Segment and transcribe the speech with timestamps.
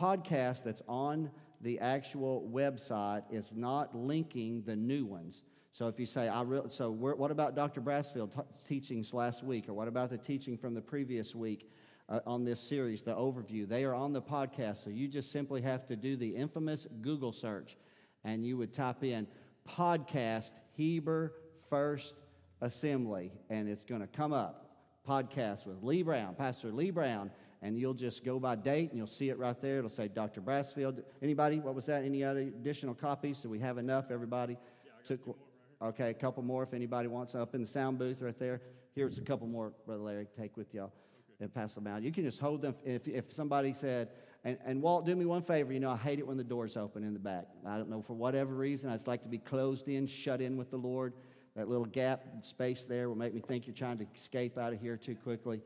[0.00, 1.30] podcast that's on
[1.60, 5.42] the actual website is not linking the new ones.
[5.72, 7.80] So if you say, I re- so what about Dr.
[7.80, 11.70] Brassfield t- teachings last week, or what about the teaching from the previous week
[12.08, 13.68] uh, on this series, the overview?
[13.68, 17.32] They are on the podcast, so you just simply have to do the infamous Google
[17.32, 17.76] search,
[18.24, 19.26] and you would type in
[19.68, 21.34] podcast Heber
[21.68, 22.16] First
[22.60, 24.66] Assembly, and it's going to come up.
[25.08, 27.30] Podcast with Lee Brown, Pastor Lee Brown,
[27.62, 29.78] and you'll just go by date and you'll see it right there.
[29.78, 30.40] It'll say Dr.
[30.40, 31.02] Brassfield.
[31.22, 31.60] Anybody?
[31.60, 32.04] What was that?
[32.04, 33.40] Any other additional copies?
[33.40, 34.10] Do we have enough?
[34.10, 35.36] Everybody yeah, took.
[35.82, 38.60] Okay, a couple more if anybody wants up in the sound booth right there.
[38.94, 40.92] Here's a couple more, Brother Larry, take with y'all okay.
[41.40, 42.02] and pass them out.
[42.02, 42.74] You can just hold them.
[42.84, 44.10] If, if somebody said,
[44.44, 46.76] and, and Walt, do me one favor, you know, I hate it when the doors
[46.76, 47.46] open in the back.
[47.66, 50.56] I don't know, for whatever reason, I just like to be closed in, shut in
[50.56, 51.14] with the Lord.
[51.56, 54.80] That little gap space there will make me think you're trying to escape out of
[54.80, 55.62] here too quickly.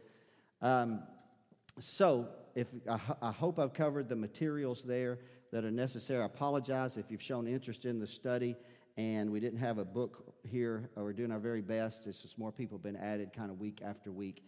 [0.62, 1.02] Um,
[1.78, 5.18] so, if I, I, hope I've covered the materials there
[5.52, 6.22] that are necessary.
[6.22, 8.56] I apologize if you've shown interest in the study
[8.96, 10.88] and we didn't have a book here.
[10.96, 12.06] We're doing our very best.
[12.06, 14.44] It's just more people have been added kind of week after week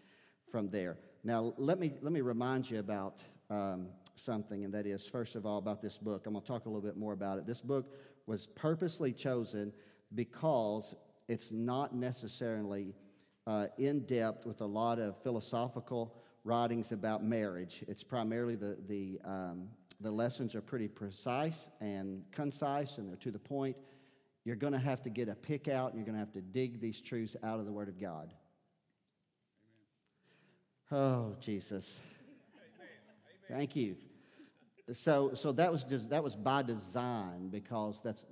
[0.50, 0.98] from there.
[1.24, 5.44] Now, let me let me remind you about um, something, and that is, first of
[5.44, 6.26] all, about this book.
[6.26, 7.46] I'm going to talk a little bit more about it.
[7.46, 7.92] This book
[8.26, 9.72] was purposely chosen
[10.14, 10.94] because
[11.28, 12.94] it's not necessarily
[13.46, 17.84] uh, in depth with a lot of philosophical writings about marriage.
[17.88, 19.68] It's primarily the, the, um,
[20.00, 23.76] the lessons are pretty precise and concise, and they're to the point.
[24.44, 26.40] You're going to have to get a pick out, and you're going to have to
[26.40, 28.32] dig these truths out of the Word of God.
[30.92, 31.02] Amen.
[31.02, 31.98] Oh, Jesus.
[33.50, 33.58] Amen.
[33.58, 33.96] Thank you.
[34.92, 38.24] So, so that was just, that was by design because that's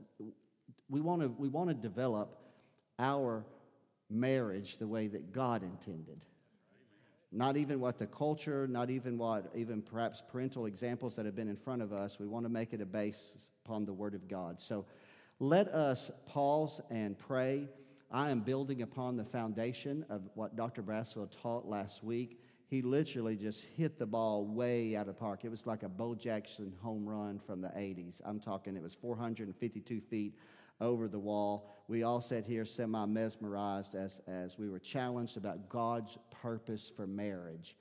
[0.89, 2.39] we want to we want to develop
[3.01, 3.45] our
[4.09, 6.21] marriage the way that God intended.
[7.35, 11.49] Not even what the culture, not even what even perhaps parental examples that have been
[11.49, 12.21] in front of us.
[12.21, 13.33] We want to make it a base
[13.65, 14.61] upon the Word of God.
[14.61, 14.87] So
[15.41, 17.69] let us pause and pray.
[18.11, 20.81] I am building upon the foundation of what Dr.
[20.81, 22.41] Brassfield taught last week.
[22.69, 25.45] He literally just hit the ball way out of the park.
[25.45, 28.21] It was like a Bo Jackson home run from the 80s.
[28.25, 30.35] I'm talking, it was 452 feet
[30.81, 31.71] over the wall.
[31.89, 37.07] We all sat here semi mesmerized as, as we were challenged about God's purpose for
[37.07, 37.77] marriage.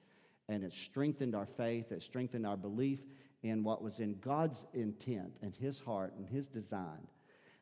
[0.49, 2.99] And it strengthened our faith, it strengthened our belief
[3.43, 7.07] in what was in God's intent and His heart and His design.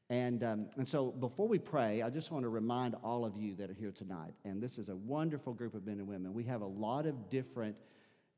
[0.10, 3.56] And, um, and so before we pray, I just want to remind all of you
[3.56, 6.34] that are here tonight, and this is a wonderful group of men and women.
[6.34, 7.78] We have a lot of different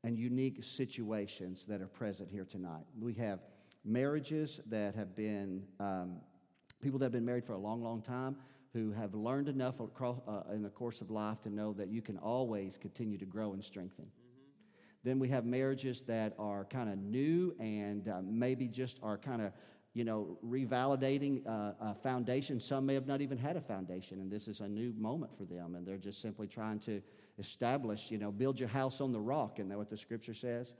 [0.04, 2.84] and unique situations that are present here tonight.
[3.00, 3.40] We have
[3.84, 6.18] marriages that have been um,
[6.84, 8.36] people that have been married for a long, long time
[8.74, 12.02] who have learned enough across, uh, in the course of life to know that you
[12.02, 14.04] can always continue to grow and strengthen.
[14.04, 14.68] Mm-hmm.
[15.02, 19.40] Then we have marriages that are kind of new and uh, maybe just are kind
[19.40, 19.52] of,
[19.94, 22.60] you know, revalidating uh, a foundation.
[22.60, 25.44] Some may have not even had a foundation, and this is a new moment for
[25.44, 27.00] them, and they're just simply trying to
[27.38, 29.58] establish, you know, build your house on the rock.
[29.58, 30.74] Isn't that what the scripture says?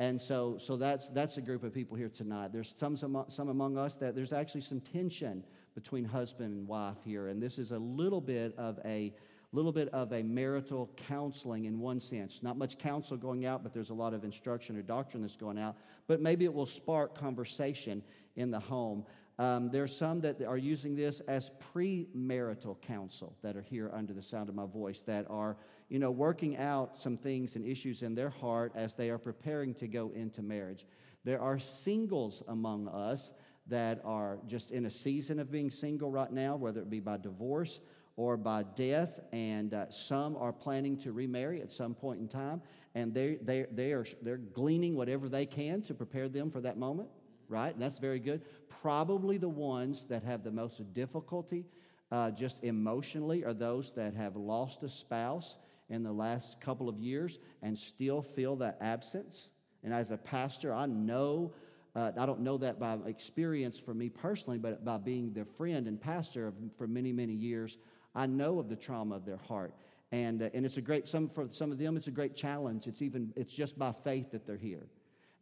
[0.00, 2.54] And so, so that's, that's a group of people here tonight.
[2.54, 5.44] There's some, some, some among us that there's actually some tension
[5.74, 7.28] between husband and wife here.
[7.28, 9.12] And this is a little bit of a
[9.52, 12.42] little bit of a marital counseling in one sense.
[12.42, 15.58] Not much counsel going out, but there's a lot of instruction or doctrine that's going
[15.58, 15.76] out.
[16.06, 18.02] But maybe it will spark conversation
[18.36, 19.04] in the home.
[19.38, 24.14] Um, there are some that are using this as premarital counsel that are here under
[24.14, 25.56] the sound of my voice that are,
[25.90, 29.74] you know, working out some things and issues in their heart as they are preparing
[29.74, 30.86] to go into marriage.
[31.24, 33.32] There are singles among us
[33.66, 37.18] that are just in a season of being single right now, whether it be by
[37.18, 37.80] divorce
[38.16, 42.62] or by death, and uh, some are planning to remarry at some point in time,
[42.94, 46.78] and they, they, they are, they're gleaning whatever they can to prepare them for that
[46.78, 47.08] moment
[47.50, 47.72] right?
[47.72, 48.42] And that's very good.
[48.80, 51.66] Probably the ones that have the most difficulty
[52.10, 55.58] uh, just emotionally are those that have lost a spouse
[55.90, 59.48] in the last couple of years and still feel that absence.
[59.82, 61.52] And as a pastor, I know,
[61.94, 65.86] uh, I don't know that by experience for me personally, but by being their friend
[65.86, 67.78] and pastor of, for many, many years,
[68.14, 69.74] I know of the trauma of their heart.
[70.12, 72.86] And, uh, and it's a great, some, for some of them, it's a great challenge.
[72.86, 74.86] It's even, it's just by faith that they're here.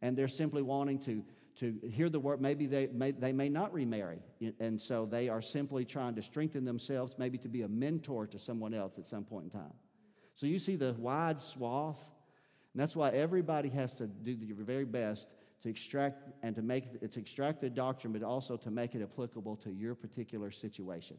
[0.02, 1.24] And they're simply wanting to
[1.58, 2.40] to hear the word.
[2.40, 4.20] Maybe they may, they may not remarry.
[4.60, 8.38] And so they are simply trying to strengthen themselves, maybe to be a mentor to
[8.38, 9.72] someone else at some point in time.
[10.38, 11.98] So you see the wide swath.
[12.72, 15.28] And that's why everybody has to do their very best
[15.64, 19.56] to extract and to make to extract the doctrine, but also to make it applicable
[19.56, 21.16] to your particular situation.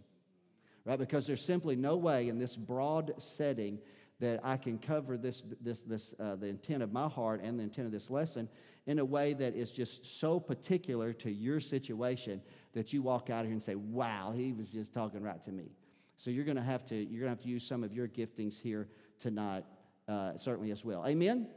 [0.86, 0.98] Right?
[0.98, 3.80] Because there's simply no way in this broad setting
[4.22, 7.64] that I can cover this, this, this, uh, the intent of my heart and the
[7.64, 8.48] intent of this lesson
[8.88, 13.42] in a way that is just so particular to your situation that you walk out
[13.42, 15.72] of here and say, wow, he was just talking right to me.
[16.16, 18.08] So you're going to have to, you're going to have to use some of your
[18.08, 18.88] giftings here
[19.20, 19.66] tonight,
[20.08, 21.06] uh, certainly as well.
[21.06, 21.30] Amen?
[21.30, 21.48] Amen?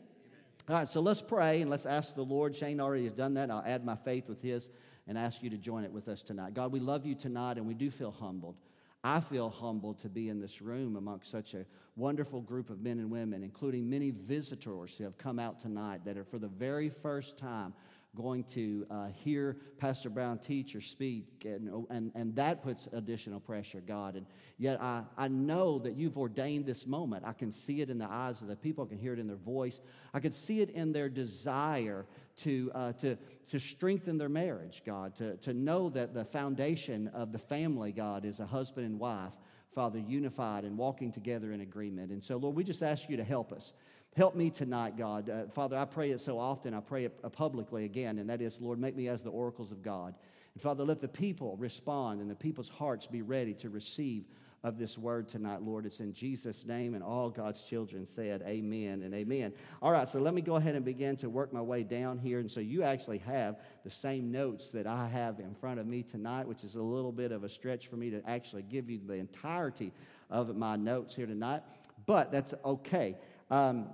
[0.68, 2.54] All right, so let's pray and let's ask the Lord.
[2.54, 3.50] Shane already has done that.
[3.50, 4.68] I'll add my faith with his
[5.08, 6.54] and ask you to join it with us tonight.
[6.54, 8.56] God, we love you tonight and we do feel humbled.
[9.04, 11.66] I feel humbled to be in this room amongst such a
[11.96, 16.16] wonderful group of men and women, including many visitors who have come out tonight that
[16.16, 17.74] are for the very first time
[18.14, 23.40] going to uh, hear Pastor Brown teach or speak, and, and, and that puts additional
[23.40, 24.16] pressure, God.
[24.16, 24.26] And
[24.58, 27.24] yet I, I know that you've ordained this moment.
[27.26, 29.26] I can see it in the eyes of the people, I can hear it in
[29.26, 29.80] their voice,
[30.12, 32.04] I can see it in their desire
[32.38, 33.16] to, uh, to,
[33.48, 38.26] to strengthen their marriage, God, to, to know that the foundation of the family, God,
[38.26, 39.32] is a husband and wife.
[39.74, 42.12] Father, unified and walking together in agreement.
[42.12, 43.72] And so, Lord, we just ask you to help us.
[44.14, 45.30] Help me tonight, God.
[45.30, 46.74] Uh, Father, I pray it so often.
[46.74, 49.72] I pray it uh, publicly again, and that is, Lord, make me as the oracles
[49.72, 50.14] of God.
[50.52, 54.24] And Father, let the people respond and the people's hearts be ready to receive
[54.62, 55.86] of this word tonight, Lord.
[55.86, 59.54] It's in Jesus' name, and all God's children said, Amen and Amen.
[59.80, 62.38] All right, so let me go ahead and begin to work my way down here.
[62.38, 66.02] And so you actually have the same notes that I have in front of me
[66.02, 69.00] tonight, which is a little bit of a stretch for me to actually give you
[69.04, 69.90] the entirety
[70.28, 71.62] of my notes here tonight,
[72.04, 73.16] but that's okay.
[73.50, 73.86] Um,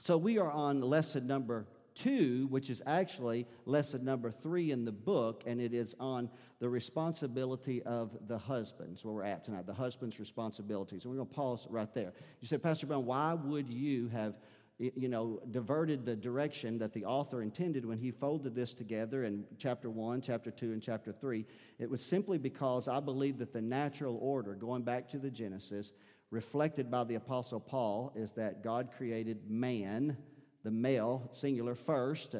[0.00, 4.92] so we are on lesson number two, which is actually lesson number three in the
[4.92, 8.90] book, and it is on the responsibility of the husband.
[8.92, 11.04] That's where we're at tonight, the husband's responsibilities.
[11.04, 12.12] And we're going to pause right there.
[12.40, 14.34] You said, Pastor Brown, why would you have
[14.78, 19.44] you know, diverted the direction that the author intended when he folded this together in
[19.56, 21.46] chapter 1, chapter 2, and chapter 3.
[21.78, 25.92] It was simply because I believe that the natural order, going back to the Genesis,
[26.30, 30.16] reflected by the Apostle Paul is that God created man,
[30.62, 32.36] the male, singular, first,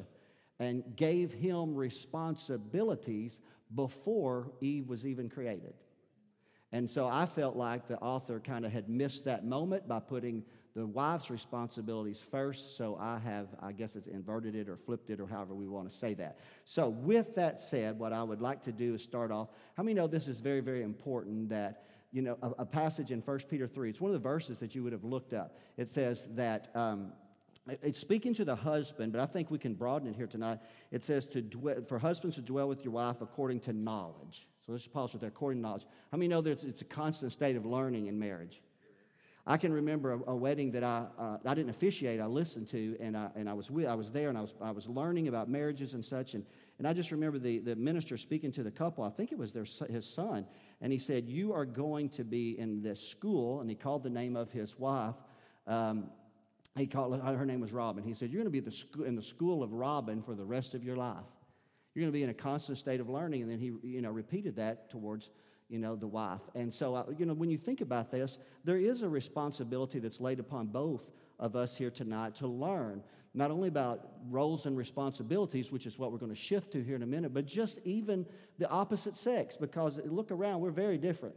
[0.59, 3.41] and gave him responsibilities
[3.75, 5.75] before Eve was even created.
[6.73, 10.43] And so I felt like the author kind of had missed that moment by putting
[10.75, 12.77] the wife's responsibilities first.
[12.77, 15.89] So I have, I guess it's inverted it or flipped it or however we want
[15.89, 16.41] to say that.
[16.65, 19.51] So, with that said, what I would like to do is start off.
[19.77, 23.21] How many know this is very, very important that you know, a, a, passage in
[23.21, 23.91] 1 Peter 3.
[23.91, 25.59] It's one of the verses that you would have looked up.
[25.77, 27.13] It says that um,
[27.67, 30.61] it's speaking to the husband, but I think we can broaden it here tonight.
[30.93, 34.47] It says to for husbands to dwell with your wife according to knowledge.
[34.65, 35.87] So let's pause with that, according to knowledge.
[36.13, 38.63] How many know that it's, it's a constant state of learning in marriage?
[39.47, 42.97] I can remember a, a wedding that I, uh, I didn't officiate, I listened to,
[43.01, 45.29] and I, and I, was, with, I was there and I was, I was learning
[45.29, 46.35] about marriages and such.
[46.35, 46.47] And,
[46.79, 49.53] and I just remember the, the minister speaking to the couple, I think it was
[49.53, 50.47] their, his son,
[50.81, 53.61] and he said, You are going to be in this school.
[53.61, 55.15] And he called the name of his wife.
[55.67, 56.11] Um,
[56.77, 58.03] he called her name was Robin.
[58.03, 60.45] He said, You're going to be the school, in the school of Robin for the
[60.45, 61.25] rest of your life.
[61.95, 63.43] You're going to be in a constant state of learning.
[63.43, 65.31] And then he you know, repeated that towards
[65.69, 66.41] you know, the wife.
[66.55, 70.21] And so, uh, you know, when you think about this, there is a responsibility that's
[70.21, 73.03] laid upon both of us here tonight to learn
[73.35, 76.95] not only about roles and responsibilities, which is what we're going to shift to here
[76.95, 78.25] in a minute, but just even
[78.59, 81.35] the opposite sex, because look around, we're very different.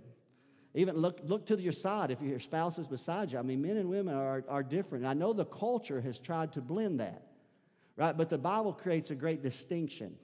[0.75, 3.39] Even look, look to your side if your spouse is beside you.
[3.39, 5.07] I mean, men and women are, are different.
[5.07, 7.23] I know the culture has tried to blend that,
[7.95, 8.15] right?
[8.15, 10.15] But the Bible creates a great distinction,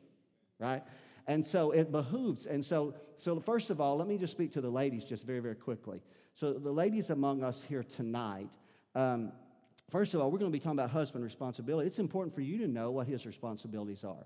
[0.59, 0.83] right?
[1.25, 2.45] And so it behooves.
[2.45, 5.39] And so, so first of all, let me just speak to the ladies just very,
[5.39, 6.01] very quickly.
[6.35, 8.49] So the ladies among us here tonight,
[8.93, 9.31] um,
[9.93, 11.85] First of all, we're going to be talking about husband responsibility.
[11.85, 14.25] It's important for you to know what his responsibilities are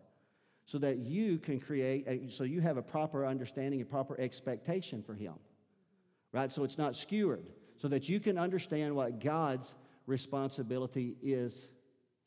[0.63, 5.03] so that you can create, a, so you have a proper understanding, a proper expectation
[5.03, 5.33] for him,
[6.31, 6.53] right?
[6.53, 7.43] So it's not skewered,
[7.75, 11.67] so that you can understand what God's responsibility is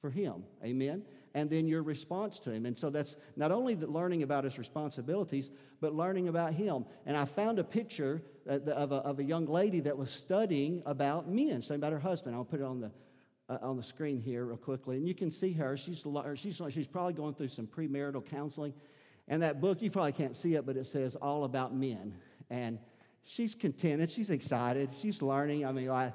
[0.02, 0.44] for him.
[0.62, 1.02] Amen?
[1.32, 2.66] And then your response to him.
[2.66, 6.85] And so that's not only learning about his responsibilities, but learning about him.
[7.06, 10.82] And I found a picture uh, of a, of a young lady that was studying
[10.85, 12.37] about men, studying about her husband.
[12.37, 12.90] I'll put it on the
[13.50, 14.97] uh, on the screen here, real quickly.
[14.97, 15.76] And you can see her.
[15.76, 18.73] She's, she's, she's probably going through some premarital counseling.
[19.28, 22.14] And that book, you probably can't see it, but it says All About Men.
[22.49, 22.78] And
[23.25, 24.11] she's contented.
[24.11, 24.90] She's excited.
[25.00, 25.66] She's learning.
[25.66, 26.14] I mean, like,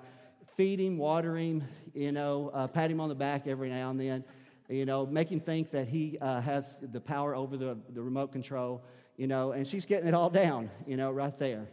[0.56, 1.64] feed him, water him,
[1.94, 4.24] you know, uh, pat him on the back every now and then,
[4.70, 8.32] you know, make him think that he uh, has the power over the, the remote
[8.32, 8.82] control,
[9.18, 11.68] you know, and she's getting it all down, you know, right there.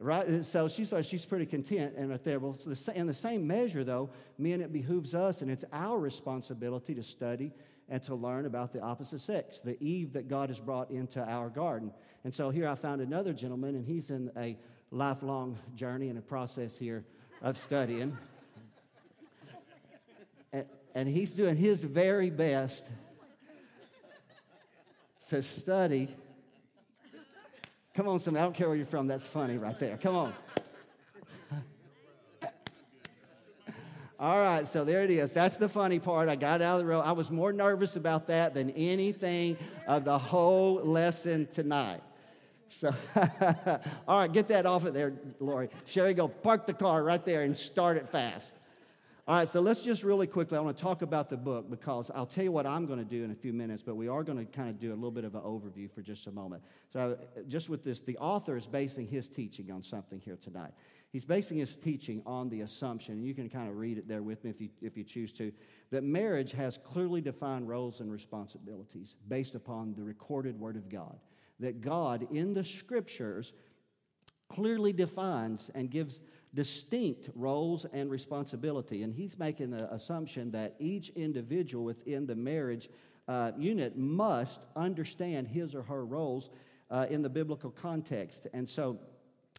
[0.00, 0.44] Right?
[0.44, 2.38] So she's, she's pretty content and right there.
[2.38, 2.56] Well,
[2.94, 7.52] in the same measure, though, men, it behooves us, and it's our responsibility to study
[7.88, 11.48] and to learn about the opposite sex, the Eve that God has brought into our
[11.48, 11.90] garden.
[12.22, 14.56] And so here I found another gentleman, and he's in a
[14.90, 17.04] lifelong journey and a process here
[17.42, 18.16] of studying.
[20.94, 22.86] and he's doing his very best
[25.30, 26.14] to study.
[27.98, 28.42] Come on, somebody.
[28.42, 29.08] I don't care where you're from.
[29.08, 29.96] That's funny right there.
[29.96, 30.32] Come on.
[34.20, 35.32] All right, so there it is.
[35.32, 36.28] That's the funny part.
[36.28, 37.00] I got out of the row.
[37.00, 39.56] I was more nervous about that than anything
[39.88, 42.00] of the whole lesson tonight.
[42.68, 42.94] So,
[44.06, 45.68] all right, get that off of there, Lori.
[45.84, 48.54] Sherry, go park the car right there and start it fast.
[49.28, 52.10] All right, so let's just really quickly, I want to talk about the book because
[52.14, 54.24] I'll tell you what I'm going to do in a few minutes, but we are
[54.24, 56.62] going to kind of do a little bit of an overview for just a moment.
[56.90, 60.70] So, just with this, the author is basing his teaching on something here tonight.
[61.10, 64.22] He's basing his teaching on the assumption, and you can kind of read it there
[64.22, 65.52] with me if you, if you choose to,
[65.90, 71.18] that marriage has clearly defined roles and responsibilities based upon the recorded Word of God.
[71.60, 73.52] That God, in the Scriptures,
[74.48, 76.22] clearly defines and gives
[76.54, 79.02] distinct roles and responsibility.
[79.02, 82.88] And he's making the assumption that each individual within the marriage
[83.28, 86.50] uh, unit must understand his or her roles
[86.90, 88.46] uh, in the biblical context.
[88.54, 88.98] And so,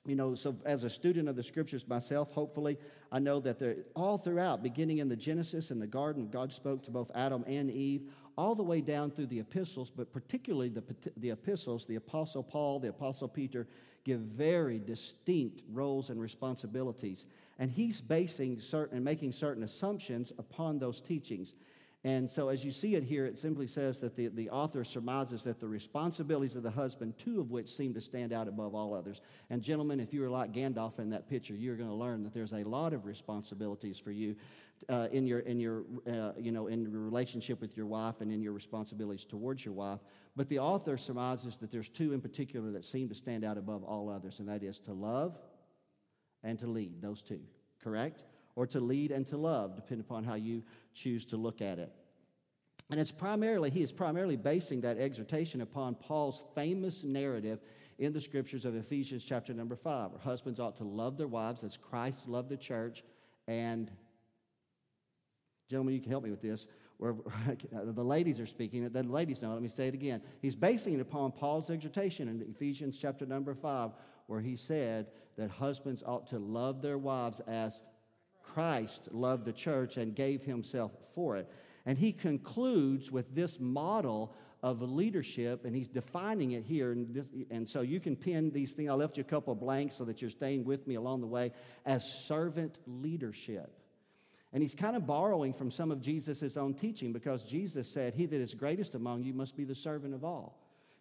[0.05, 2.77] you know, so as a student of the scriptures myself, hopefully,
[3.11, 6.81] I know that they're all throughout, beginning in the Genesis and the garden, God spoke
[6.83, 10.83] to both Adam and Eve, all the way down through the epistles, but particularly the,
[11.17, 13.67] the epistles, the Apostle Paul, the Apostle Peter,
[14.03, 17.25] give very distinct roles and responsibilities.
[17.57, 21.55] And he's basing certain and making certain assumptions upon those teachings.
[22.05, 25.43] And so, as you see it here, it simply says that the, the author surmises
[25.43, 28.93] that the responsibilities of the husband, two of which seem to stand out above all
[28.93, 29.19] others.
[29.49, 32.33] And, gentlemen, if you were like Gandalf in that picture, you're going to learn that
[32.33, 34.37] there's a lot of responsibilities for you
[34.87, 38.31] uh, in your, in your, uh, you know, in your relationship with your wife and
[38.31, 39.99] in your responsibilities towards your wife.
[40.35, 43.83] But the author surmises that there's two in particular that seem to stand out above
[43.83, 45.37] all others, and that is to love
[46.43, 47.41] and to lead, those two,
[47.83, 48.23] correct?
[48.55, 51.91] Or to lead and to love, depending upon how you choose to look at it.
[52.89, 57.59] And it's primarily, he is primarily basing that exhortation upon Paul's famous narrative
[57.99, 61.63] in the scriptures of Ephesians chapter number five, where husbands ought to love their wives
[61.63, 63.03] as Christ loved the church.
[63.47, 63.91] And,
[65.69, 66.65] gentlemen, you can help me with this
[66.99, 67.15] where
[67.71, 69.53] the ladies are speaking the ladies know.
[69.53, 70.21] Let me say it again.
[70.41, 73.91] He's basing it upon Paul's exhortation in Ephesians chapter number five,
[74.27, 77.83] where he said that husbands ought to love their wives as
[78.43, 81.49] Christ loved the church and gave himself for it.
[81.85, 86.91] And he concludes with this model of leadership, and he's defining it here.
[86.91, 88.89] And, this, and, so you can pin these things.
[88.89, 91.53] I left you a couple blanks so that you're staying with me along the way
[91.85, 93.78] as servant leadership.
[94.51, 98.25] And he's kind of borrowing from some of Jesus' own teaching because Jesus said, He
[98.25, 100.57] that is greatest among you must be the servant of all.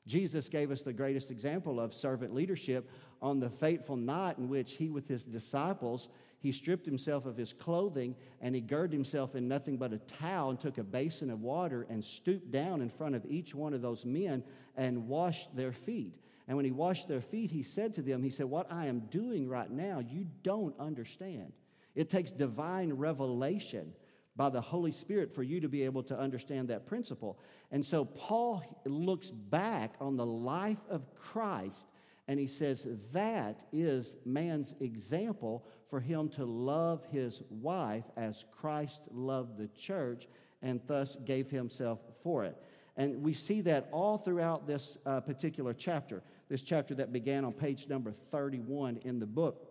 [0.07, 2.91] Jesus gave us the greatest example of servant leadership
[3.21, 6.09] on the fateful night in which he, with his disciples,
[6.41, 10.51] he stripped himself of his clothing and he girded himself in nothing but a towel
[10.51, 13.83] and took a basin of water and stooped down in front of each one of
[13.83, 14.45] those men
[14.77, 16.15] and washed their feet.
[16.47, 19.01] And when he washed their feet, he said to them, He said, What I am
[19.11, 21.53] doing right now, you don't understand.
[21.99, 23.93] It takes divine revelation
[24.37, 27.41] by the Holy Spirit for you to be able to understand that principle.
[27.73, 31.89] And so Paul looks back on the life of Christ
[32.29, 39.03] and he says that is man's example for him to love his wife as Christ
[39.11, 40.29] loved the church
[40.63, 42.57] and thus gave himself for it.
[42.97, 47.55] And we see that all throughout this uh, particular chapter, this chapter that began on
[47.55, 49.68] page number 31 in the book.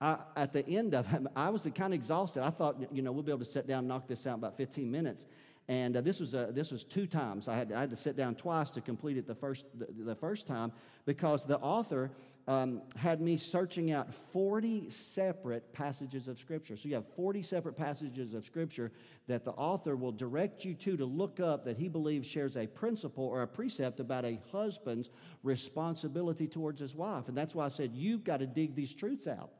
[0.00, 2.42] I, at the end of it, I was kind of exhausted.
[2.42, 4.40] I thought, you know, we'll be able to sit down and knock this out in
[4.40, 5.26] about 15 minutes.
[5.68, 7.46] And uh, this, was, uh, this was two times.
[7.46, 10.14] I had, I had to sit down twice to complete it the first, the, the
[10.14, 10.72] first time
[11.04, 12.10] because the author
[12.46, 16.78] um, had me searching out 40 separate passages of Scripture.
[16.78, 18.90] So you have 40 separate passages of Scripture
[19.26, 22.66] that the author will direct you to to look up that he believes shares a
[22.66, 25.10] principle or a precept about a husband's
[25.42, 27.28] responsibility towards his wife.
[27.28, 29.50] And that's why I said, you've got to dig these truths out.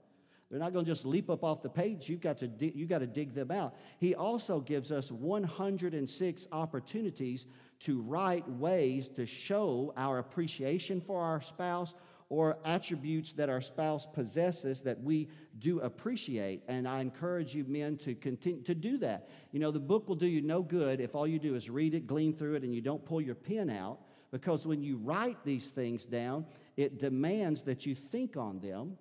[0.50, 2.08] They're not going to just leap up off the page.
[2.08, 3.74] You've got to dig, you've got to dig them out.
[3.98, 7.46] He also gives us 106 opportunities
[7.80, 11.94] to write ways to show our appreciation for our spouse
[12.30, 15.28] or attributes that our spouse possesses that we
[15.58, 16.62] do appreciate.
[16.68, 19.28] And I encourage you men to continue to do that.
[19.52, 21.94] You know, the book will do you no good if all you do is read
[21.94, 24.00] it, glean through it, and you don't pull your pen out.
[24.30, 26.44] Because when you write these things down,
[26.76, 28.98] it demands that you think on them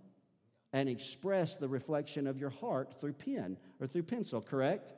[0.73, 4.93] and express the reflection of your heart through pen or through pencil, correct?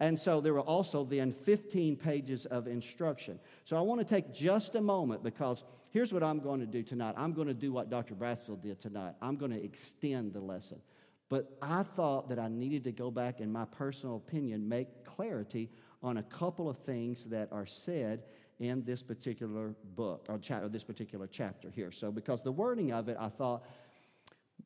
[0.00, 3.40] And so there were also then 15 pages of instruction.
[3.64, 6.82] So I want to take just a moment because here's what I'm going to do
[6.82, 7.14] tonight.
[7.16, 8.14] I'm going to do what Dr.
[8.14, 9.14] Brassfield did tonight.
[9.20, 10.80] I'm going to extend the lesson.
[11.28, 15.68] But I thought that I needed to go back, in my personal opinion, make clarity
[16.02, 18.22] on a couple of things that are said
[18.60, 21.90] in this particular book or, cha- or this particular chapter here.
[21.90, 23.64] So, because the wording of it, I thought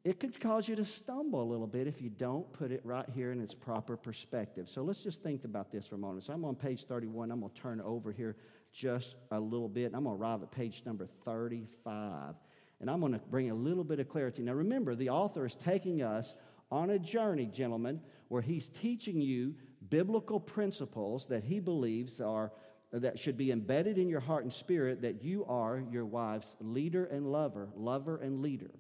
[0.05, 3.09] it could cause you to stumble a little bit if you don't put it right
[3.15, 4.69] here in its proper perspective.
[4.69, 6.25] So let's just think about this for a moment.
[6.25, 7.31] So I'm on page 31.
[7.31, 8.37] I'm going to turn over here
[8.73, 9.93] just a little bit.
[9.95, 12.35] I'm going to arrive at page number 35.
[12.81, 14.43] And I'm going to bring a little bit of clarity.
[14.43, 16.35] Now remember, the author is taking us
[16.73, 19.55] on a journey, gentlemen, where he's teaching you
[19.89, 22.51] biblical principles that he believes are
[22.93, 27.05] that should be embedded in your heart and spirit that you are your wife's leader
[27.05, 28.71] and lover, lover and leader.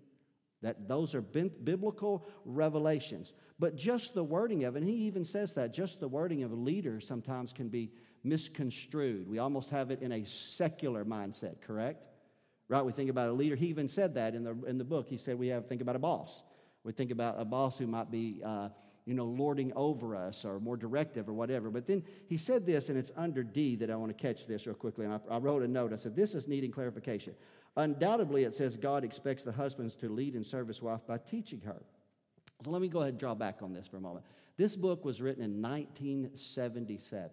[0.62, 3.32] That those are biblical revelations.
[3.58, 6.52] But just the wording of it, and he even says that, just the wording of
[6.52, 7.90] a leader sometimes can be
[8.24, 9.28] misconstrued.
[9.28, 12.06] We almost have it in a secular mindset, correct?
[12.68, 12.84] Right?
[12.84, 13.56] We think about a leader.
[13.56, 15.08] He even said that in the, in the book.
[15.08, 16.42] He said we have think about a boss.
[16.84, 18.68] We think about a boss who might be, uh,
[19.04, 21.70] you know, lording over us or more directive or whatever.
[21.70, 24.66] But then he said this, and it's under D that I want to catch this
[24.66, 25.04] real quickly.
[25.04, 25.92] And I, I wrote a note.
[25.92, 27.34] I said, This is needing clarification.
[27.76, 31.60] Undoubtedly, it says God expects the husbands to lead and serve his wife by teaching
[31.62, 31.82] her.
[32.64, 34.24] So let me go ahead and draw back on this for a moment.
[34.56, 37.30] This book was written in 1977.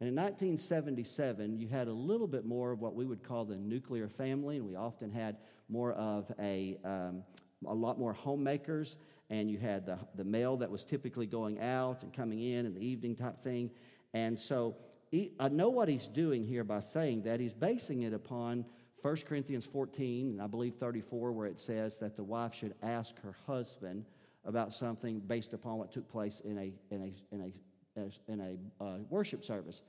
[0.00, 3.56] And in 1977, you had a little bit more of what we would call the
[3.56, 5.38] nuclear family, and we often had
[5.68, 7.24] more of a, um,
[7.66, 8.96] a lot more homemakers,
[9.28, 12.74] and you had the, the male that was typically going out and coming in in
[12.74, 13.70] the evening type thing.
[14.14, 14.76] And so
[15.10, 17.40] he, I know what he's doing here by saying that.
[17.40, 18.64] He's basing it upon
[19.02, 23.20] 1 Corinthians 14, and I believe 34, where it says that the wife should ask
[23.22, 24.04] her husband
[24.44, 27.52] about something based upon what took place in a, in a, in
[27.96, 29.82] a, in a uh, worship service.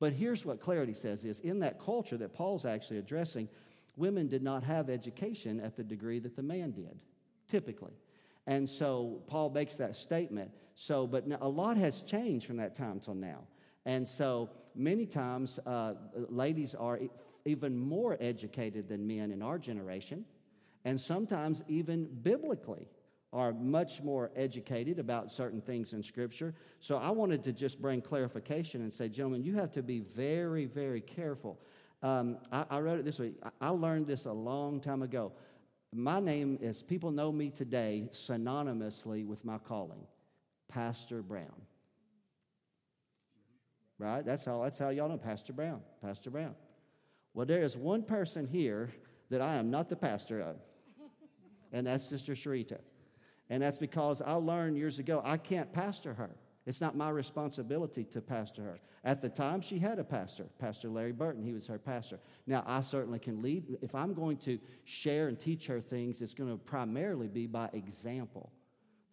[0.00, 3.48] But here's what clarity says is in that culture that Paul's actually addressing,
[3.96, 6.98] women did not have education at the degree that the man did,
[7.48, 7.92] typically.
[8.46, 10.50] And so Paul makes that statement.
[10.74, 13.40] So, but a lot has changed from that time till now.
[13.86, 15.94] And so many times, uh,
[16.28, 16.98] ladies are
[17.44, 20.24] even more educated than men in our generation,
[20.84, 22.88] and sometimes even biblically
[23.34, 26.54] are much more educated about certain things in Scripture.
[26.78, 30.66] So I wanted to just bring clarification and say, gentlemen, you have to be very,
[30.66, 31.58] very careful.
[32.00, 33.32] Um, I, I, wrote it this way.
[33.42, 35.32] I, I learned this a long time ago.
[35.92, 40.06] My name is, people know me today synonymously with my calling,
[40.68, 41.60] Pastor Brown.
[43.98, 44.24] Right?
[44.24, 45.80] That's how, that's how y'all know Pastor Brown.
[46.02, 46.54] Pastor Brown.
[47.34, 48.90] Well, there is one person here
[49.30, 50.56] that I am not the pastor of,
[51.72, 52.78] and that's Sister Sharita.
[53.50, 56.30] And that's because I learned years ago I can't pastor her.
[56.66, 58.78] It's not my responsibility to pastor her.
[59.04, 61.42] At the time, she had a pastor, Pastor Larry Burton.
[61.42, 62.18] He was her pastor.
[62.46, 63.76] Now, I certainly can lead.
[63.82, 67.68] If I'm going to share and teach her things, it's going to primarily be by
[67.74, 68.50] example.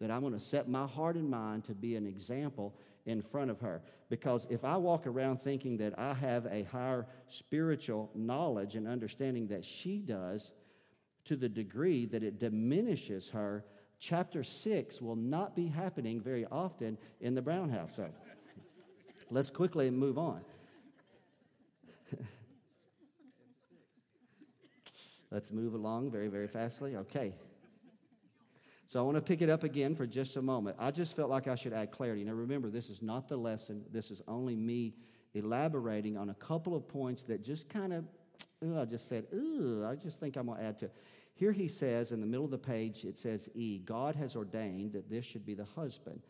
[0.00, 2.74] That I'm going to set my heart and mind to be an example
[3.06, 3.82] in front of her.
[4.08, 9.48] Because if I walk around thinking that I have a higher spiritual knowledge and understanding
[9.48, 10.52] that she does,
[11.24, 13.64] to the degree that it diminishes her,
[13.98, 17.96] chapter 6 will not be happening very often in the Brown house.
[17.96, 18.08] So
[19.30, 20.40] let's quickly move on.
[25.30, 26.96] let's move along very, very fastly.
[26.96, 27.34] Okay.
[28.92, 30.76] So I want to pick it up again for just a moment.
[30.78, 32.24] I just felt like I should add clarity.
[32.24, 34.92] Now remember, this is not the lesson, this is only me
[35.32, 38.04] elaborating on a couple of points that just kind of,
[38.62, 40.90] I just said, ooh, I just think I'm going to add to.
[41.32, 44.92] Here he says in the middle of the page, it says E, God has ordained
[44.92, 46.20] that this should be the husband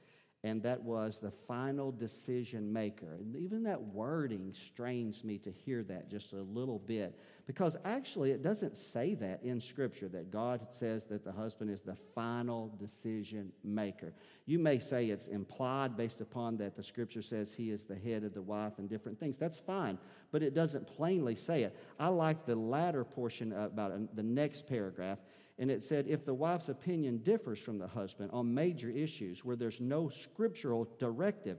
[0.44, 3.14] and that was the final decision maker.
[3.20, 8.30] And even that wording strains me to hear that just a little bit because actually
[8.32, 12.74] it doesn't say that in Scripture that God says that the husband is the final
[12.78, 14.12] decision maker.
[14.46, 18.24] You may say it's implied based upon that the Scripture says he is the head
[18.24, 19.36] of the wife and different things.
[19.36, 19.98] That's fine,
[20.32, 21.76] but it doesn't plainly say it.
[22.00, 25.18] I like the latter portion about uh, the next paragraph
[25.58, 29.56] and it said, if the wife's opinion differs from the husband on major issues where
[29.56, 31.58] there's no scriptural directive,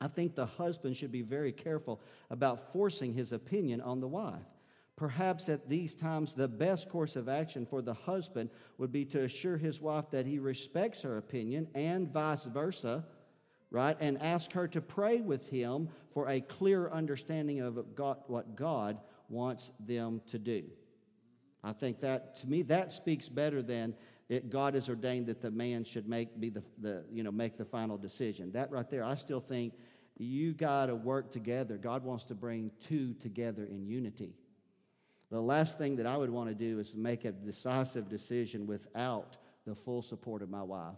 [0.00, 4.44] I think the husband should be very careful about forcing his opinion on the wife.
[4.96, 9.24] Perhaps at these times, the best course of action for the husband would be to
[9.24, 13.04] assure his wife that he respects her opinion and vice versa,
[13.70, 13.96] right?
[14.00, 18.98] And ask her to pray with him for a clear understanding of God, what God
[19.28, 20.64] wants them to do.
[21.66, 23.94] I think that, to me, that speaks better than
[24.28, 27.56] it, God has ordained that the man should make, be the, the, you know, make
[27.56, 28.52] the final decision.
[28.52, 29.74] That right there, I still think
[30.16, 31.76] you got to work together.
[31.76, 34.34] God wants to bring two together in unity.
[35.30, 39.36] The last thing that I would want to do is make a decisive decision without
[39.66, 40.94] the full support of my wife.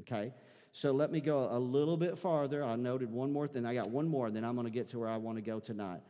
[0.00, 0.32] Okay?
[0.72, 2.64] So let me go a little bit farther.
[2.64, 3.66] I noted one more thing.
[3.66, 5.42] I got one more, and then I'm going to get to where I want to
[5.42, 6.00] go tonight.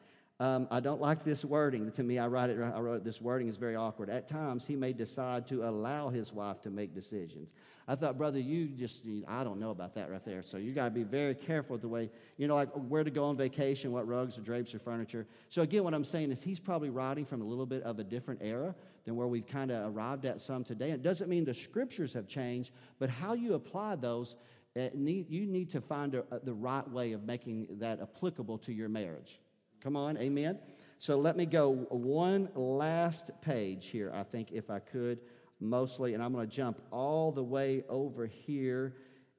[0.40, 1.92] Um, I don't like this wording.
[1.92, 2.60] To me, I write it.
[2.60, 4.10] I wrote this wording is very awkward.
[4.10, 7.52] At times, he may decide to allow his wife to make decisions.
[7.86, 10.42] I thought, brother, you just I don't know about that right there.
[10.42, 13.10] So you got to be very careful with the way you know, like where to
[13.10, 15.26] go on vacation, what rugs or drapes or furniture.
[15.50, 18.04] So again, what I'm saying is he's probably writing from a little bit of a
[18.04, 20.90] different era than where we've kind of arrived at some today.
[20.90, 24.34] It doesn't mean the scriptures have changed, but how you apply those.
[24.76, 28.58] Uh, need, you need to find a, a, the right way of making that applicable
[28.58, 29.38] to your marriage.
[29.84, 30.58] Come on, amen.
[30.98, 35.20] So let me go one last page here, I think, if I could,
[35.60, 38.94] mostly, and I'm going to jump all the way over here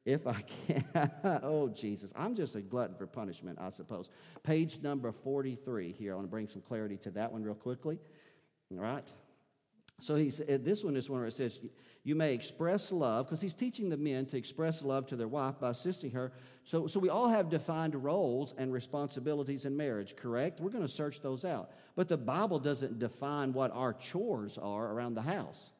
[0.05, 0.85] if I can.
[1.41, 2.13] oh, Jesus.
[2.15, 4.11] I'm just a glutton for punishment, I suppose.
[4.43, 6.11] Page number 43 here.
[6.11, 7.97] I want to bring some clarity to that one real quickly.
[8.71, 9.11] All right.
[10.01, 11.59] So he's, eh, this one is one where it says,
[12.03, 15.59] You may express love, because he's teaching the men to express love to their wife
[15.59, 16.31] by assisting her.
[16.63, 20.59] So, so we all have defined roles and responsibilities in marriage, correct?
[20.59, 21.71] We're going to search those out.
[21.95, 25.71] But the Bible doesn't define what our chores are around the house.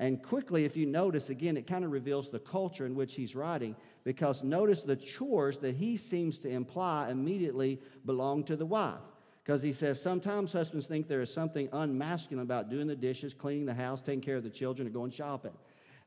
[0.00, 3.34] And quickly, if you notice, again, it kind of reveals the culture in which he's
[3.34, 9.00] writing, because notice the chores that he seems to imply immediately belong to the wife.
[9.48, 13.64] Because he says sometimes husbands think there is something unmasculine about doing the dishes, cleaning
[13.64, 15.54] the house, taking care of the children, or going shopping.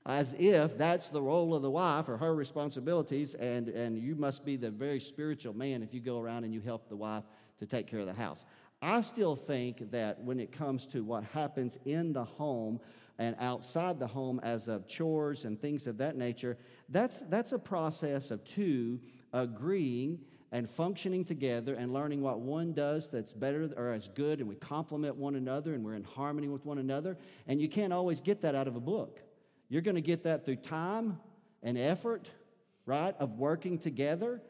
[0.06, 4.46] As if that's the role of the wife or her responsibilities, and, and you must
[4.46, 7.24] be the very spiritual man if you go around and you help the wife
[7.58, 8.46] to take care of the house.
[8.80, 12.80] I still think that when it comes to what happens in the home
[13.18, 17.60] and outside the home as of chores and things of that nature, that's, that's a
[17.60, 19.00] process of two
[19.34, 20.20] agreeing
[20.52, 24.56] and functioning together and learning what one does that's better or as good, and we
[24.56, 27.18] complement one another and we're in harmony with one another.
[27.48, 29.20] And you can't always get that out of a book.
[29.70, 31.18] You're going to get that through time
[31.64, 32.30] and effort,
[32.86, 34.42] right, of working together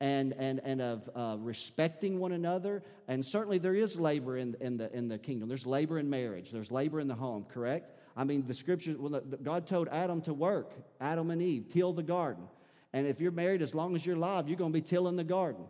[0.00, 2.82] and, and, and of uh, respecting one another.
[3.06, 5.48] And certainly there is labor in, in, the, in the kingdom.
[5.48, 7.92] There's labor in marriage, there's labor in the home, correct?
[8.16, 12.02] I mean, the scriptures, well, God told Adam to work, Adam and Eve, till the
[12.02, 12.44] garden.
[12.94, 15.24] And if you're married, as long as you're alive, you're going to be tilling the
[15.24, 15.64] garden,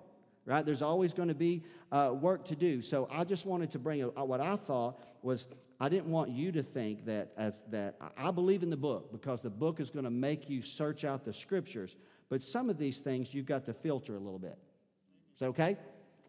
[0.45, 0.65] right?
[0.65, 2.83] There's always going to be uh, work to do.
[2.83, 5.47] So I just wanted to bring a, what I thought was
[5.81, 9.41] I didn't want you to think that as that I believe in the book because
[9.41, 11.97] the book is going to make you search out the scriptures.
[12.29, 14.59] But some of these things you've got to filter a little bit.
[15.33, 15.79] Is that okay?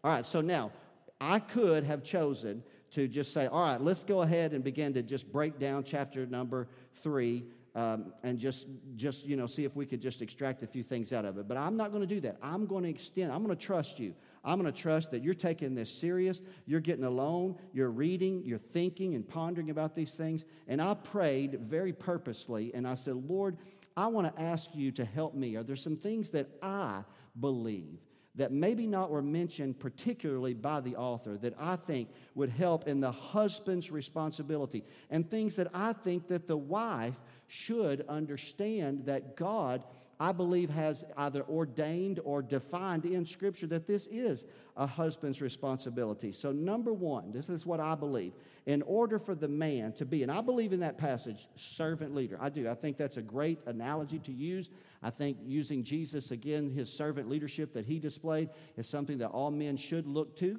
[0.02, 0.24] All right.
[0.24, 0.72] So now
[1.20, 5.02] I could have chosen to just say, all right, let's go ahead and begin to
[5.02, 6.68] just break down chapter number
[7.02, 7.44] three
[7.76, 11.12] um, and just, just, you know, see if we could just extract a few things
[11.12, 11.46] out of it.
[11.46, 12.38] But I'm not going to do that.
[12.42, 14.14] I'm going to extend, I'm going to trust you.
[14.42, 16.40] I'm going to trust that you're taking this serious.
[16.64, 17.56] You're getting alone.
[17.74, 18.42] You're reading.
[18.44, 20.46] You're thinking and pondering about these things.
[20.66, 23.58] And I prayed very purposely and I said, Lord,
[23.94, 25.56] I want to ask you to help me.
[25.56, 27.02] Are there some things that I
[27.38, 27.98] believe
[28.36, 33.00] that maybe not were mentioned particularly by the author that I think would help in
[33.00, 37.18] the husband's responsibility and things that I think that the wife
[37.48, 39.84] should understand that God
[40.18, 46.32] I believe has either ordained or defined in Scripture that this is a husband's responsibility.
[46.32, 48.32] So, number one, this is what I believe.
[48.64, 52.38] In order for the man to be, and I believe in that passage, servant leader.
[52.40, 52.68] I do.
[52.68, 54.70] I think that's a great analogy to use.
[55.02, 59.50] I think using Jesus, again, his servant leadership that he displayed is something that all
[59.50, 60.58] men should look to.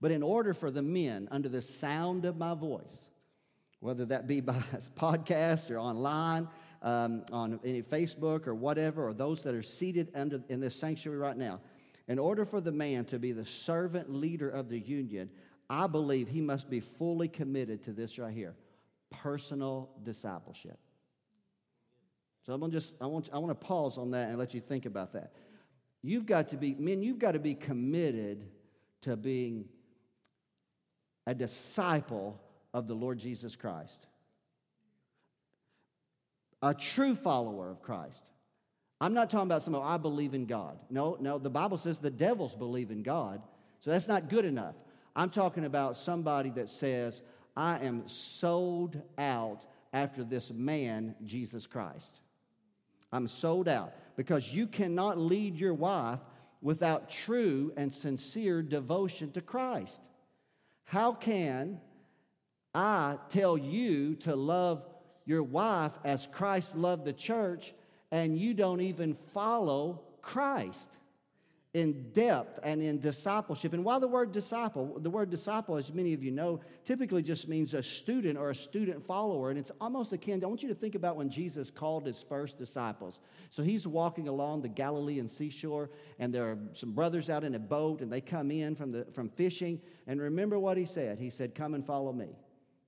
[0.00, 2.98] But in order for the men, under the sound of my voice,
[3.86, 4.54] whether that be by
[4.98, 6.48] podcast or online,
[6.82, 11.18] um, on any Facebook or whatever, or those that are seated under, in this sanctuary
[11.18, 11.60] right now.
[12.08, 15.30] In order for the man to be the servant leader of the union,
[15.70, 18.56] I believe he must be fully committed to this right here
[19.10, 20.78] personal discipleship.
[22.44, 24.60] So I'm gonna just I want I want to pause on that and let you
[24.60, 25.32] think about that.
[26.02, 27.02] You've got to be men.
[27.02, 28.48] You've got to be committed
[29.02, 29.66] to being
[31.24, 32.40] a disciple
[32.76, 34.06] of the Lord Jesus Christ.
[36.60, 38.28] A true follower of Christ.
[39.00, 40.76] I'm not talking about someone, oh, I believe in God.
[40.90, 43.40] No, no, the Bible says the devils believe in God,
[43.80, 44.74] so that's not good enough.
[45.14, 47.22] I'm talking about somebody that says,
[47.56, 52.20] I am sold out after this man, Jesus Christ.
[53.10, 56.20] I'm sold out because you cannot lead your wife
[56.60, 60.02] without true and sincere devotion to Christ.
[60.84, 61.80] How can
[62.76, 64.84] I tell you to love
[65.24, 67.72] your wife as Christ loved the church,
[68.10, 70.90] and you don't even follow Christ.
[71.76, 73.74] in depth and in discipleship.
[73.74, 74.98] And why the word disciple?
[74.98, 78.54] The word disciple, as many of you know, typically just means a student or a
[78.54, 79.50] student follower.
[79.50, 82.56] And it's almost akin, I want you to think about when Jesus called his first
[82.56, 83.20] disciples.
[83.50, 87.58] So he's walking along the Galilean seashore, and there are some brothers out in a
[87.58, 89.78] boat, and they come in from, the, from fishing.
[90.06, 91.18] And remember what he said?
[91.18, 92.28] He said, Come and follow me.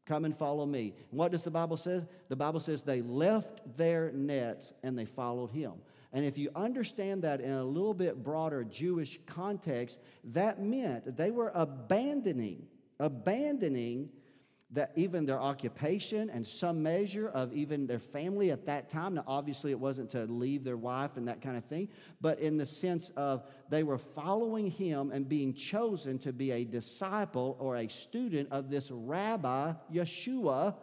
[0.08, 0.94] Come and follow me.
[1.10, 2.00] And what does the Bible say?
[2.30, 5.74] The Bible says they left their nets and they followed him.
[6.14, 11.30] And if you understand that in a little bit broader Jewish context, that meant they
[11.30, 12.66] were abandoning,
[12.98, 14.08] abandoning
[14.70, 19.14] that even their occupation and some measure of even their family at that time.
[19.14, 21.88] Now, obviously, it wasn't to leave their wife and that kind of thing,
[22.20, 26.64] but in the sense of they were following him and being chosen to be a
[26.64, 30.74] disciple or a student of this rabbi, Yeshua,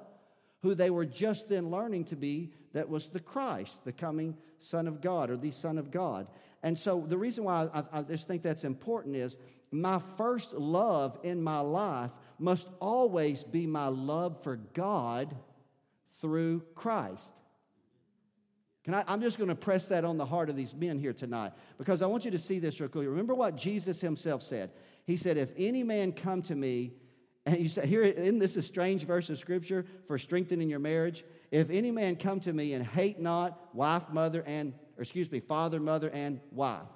[0.64, 4.88] who they were just then learning to be that was the Christ, the coming Son
[4.88, 6.28] of God or the Son of God.
[6.64, 9.38] And so the reason why I, I just think that's important is
[9.72, 15.36] my first love in my life must always be my love for God
[16.22, 17.34] through Christ.
[18.84, 21.14] Can I, I'm just going to press that on the heart of these men here
[21.14, 23.08] tonight because I want you to see this real quickly.
[23.08, 24.72] Remember what Jesus himself said.
[25.06, 26.94] He said, If any man come to me,
[27.48, 31.24] and you say, here, isn't this a strange verse of scripture for strengthening your marriage?
[31.52, 35.40] If any man come to me and hate not wife, mother, and, or excuse me,
[35.40, 36.88] father, mother, and wife,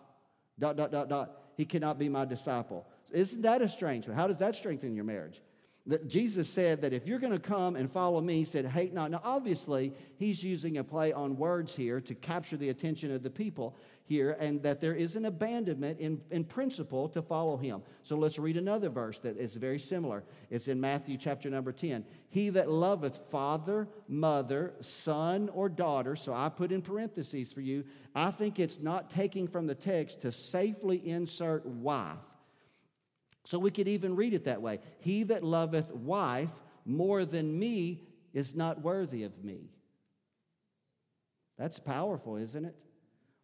[0.58, 2.88] dot, dot, dot, dot, he cannot be my disciple.
[3.12, 4.16] Isn't that a strange one?
[4.16, 5.42] How does that strengthen your marriage?
[5.88, 8.94] That Jesus said that if you're going to come and follow me, he said, hate
[8.94, 9.10] not.
[9.10, 13.30] Now, obviously, he's using a play on words here to capture the attention of the
[13.30, 17.82] people here, and that there is an abandonment in, in principle to follow him.
[18.02, 20.24] So let's read another verse that is very similar.
[20.50, 22.04] It's in Matthew chapter number 10.
[22.30, 27.84] He that loveth father, mother, son, or daughter, so I put in parentheses for you,
[28.14, 32.18] I think it's not taking from the text to safely insert wife
[33.50, 36.52] so we could even read it that way He that loveth wife
[36.86, 39.72] more than me is not worthy of me.
[41.58, 42.76] That's powerful, isn't it?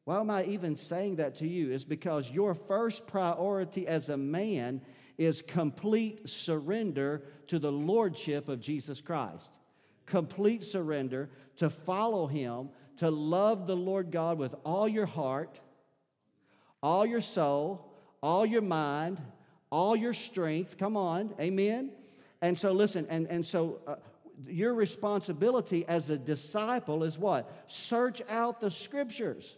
[0.03, 1.71] Why am I even saying that to you?
[1.71, 4.81] Is because your first priority as a man
[5.17, 9.51] is complete surrender to the lordship of Jesus Christ.
[10.05, 15.59] Complete surrender to follow him, to love the Lord God with all your heart,
[16.83, 17.91] all your soul,
[18.21, 19.19] all your mind,
[19.75, 20.77] all your strength.
[20.77, 21.91] Come on, amen.
[22.41, 23.95] And so, listen, and, and so uh,
[24.47, 27.51] your responsibility as a disciple is what?
[27.67, 29.57] Search out the scriptures.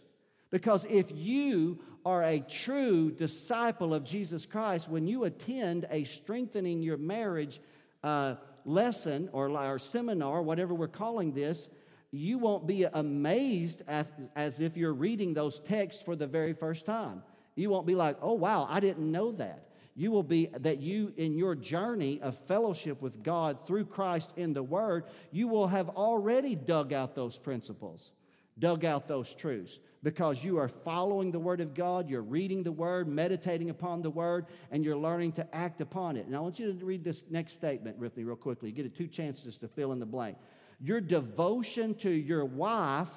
[0.50, 6.82] Because if you are a true disciple of Jesus Christ, when you attend a strengthening
[6.82, 7.60] your marriage
[8.02, 11.68] uh, lesson or, or seminar, whatever we're calling this,
[12.10, 16.86] you won't be amazed as, as if you're reading those texts for the very first
[16.86, 17.22] time.
[17.54, 19.67] You won't be like, oh, wow, I didn't know that
[19.98, 24.52] you will be that you in your journey of fellowship with God through Christ in
[24.52, 28.12] the Word, you will have already dug out those principles,
[28.60, 32.70] dug out those truths, because you are following the Word of God, you're reading the
[32.70, 36.26] Word, meditating upon the Word, and you're learning to act upon it.
[36.26, 38.68] And I want you to read this next statement with me, real quickly.
[38.68, 40.38] You get two chances to fill in the blank.
[40.80, 43.10] Your devotion to your wife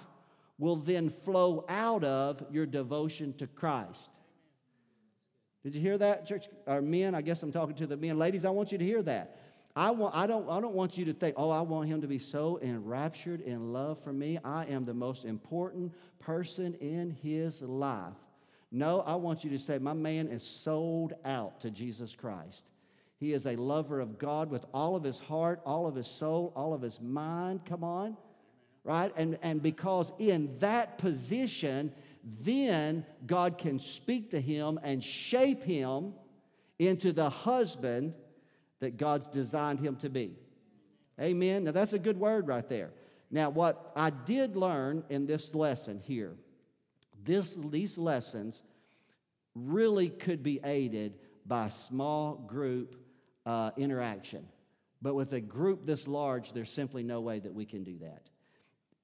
[0.57, 4.09] will then flow out of your devotion to Christ.
[5.63, 6.49] Did you hear that, church?
[6.65, 8.17] Or men, I guess I'm talking to the men.
[8.17, 9.37] Ladies, I want you to hear that.
[9.75, 12.07] I, want, I, don't, I don't want you to think, oh, I want him to
[12.07, 14.37] be so enraptured in love for me.
[14.43, 18.13] I am the most important person in his life.
[18.71, 22.67] No, I want you to say, my man is sold out to Jesus Christ.
[23.17, 26.51] He is a lover of God with all of his heart, all of his soul,
[26.55, 27.65] all of his mind.
[27.65, 28.17] Come on.
[28.83, 29.13] Right?
[29.15, 31.93] And, and because in that position,
[32.23, 36.13] then God can speak to him and shape him
[36.79, 38.13] into the husband
[38.79, 40.35] that God's designed him to be.
[41.19, 41.63] Amen.
[41.63, 42.91] Now, that's a good word right there.
[43.29, 46.35] Now, what I did learn in this lesson here,
[47.23, 48.63] this, these lessons
[49.55, 51.13] really could be aided
[51.45, 52.95] by small group
[53.45, 54.47] uh, interaction.
[55.01, 58.29] But with a group this large, there's simply no way that we can do that.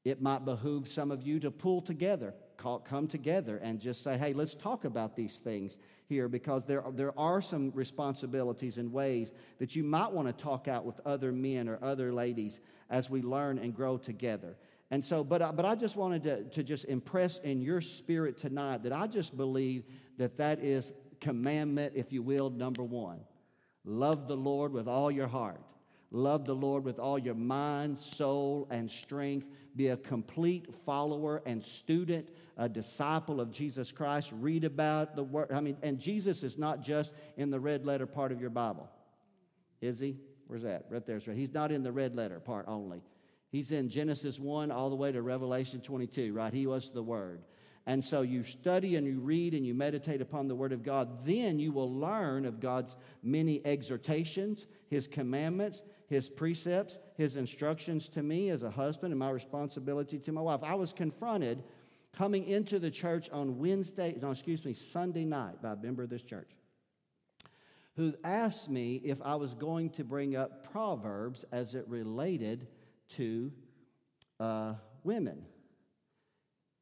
[0.04, 4.18] It might behoove some of you to pull together call, come together and just say,
[4.18, 9.34] hey, let's talk about these things here because there, there are some responsibilities and ways
[9.60, 13.22] that you might want to talk out with other men or other ladies as we
[13.22, 14.56] learn and grow together.
[14.90, 18.84] And so, but, but I just wanted to, to just impress in your spirit tonight
[18.84, 19.84] that I just believe
[20.18, 23.20] that that is commandment, if you will, number one.
[23.84, 25.62] Love the Lord with all your heart.
[26.12, 29.48] Love the Lord with all your mind, soul, and strength.
[29.76, 34.32] Be a complete follower and student, a disciple of Jesus Christ.
[34.34, 35.52] Read about the word.
[35.52, 38.90] I mean, and Jesus is not just in the red letter part of your Bible,
[39.80, 40.18] is he?
[40.48, 40.86] Where's that?
[40.90, 41.20] Right there.
[41.28, 41.38] Right.
[41.38, 43.04] He's not in the red letter part only.
[43.50, 46.54] He's in Genesis 1 all the way to Revelation 22, right?
[46.54, 47.44] He was the Word.
[47.86, 51.26] And so you study and you read and you meditate upon the Word of God.
[51.26, 58.24] Then you will learn of God's many exhortations, His commandments, His precepts, His instructions to
[58.24, 60.64] me as a husband, and my responsibility to my wife.
[60.64, 61.64] I was confronted
[62.18, 66.10] coming into the church on Wednesday, no, excuse me, Sunday night by a member of
[66.10, 66.50] this church
[67.96, 72.68] who asked me if I was going to bring up Proverbs as it related
[73.10, 73.52] to
[74.40, 75.44] uh, women.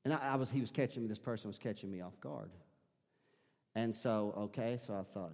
[0.04, 2.52] And I, I, was, he was catching me, this person was catching me off guard.
[3.76, 5.34] And so, okay, so I thought,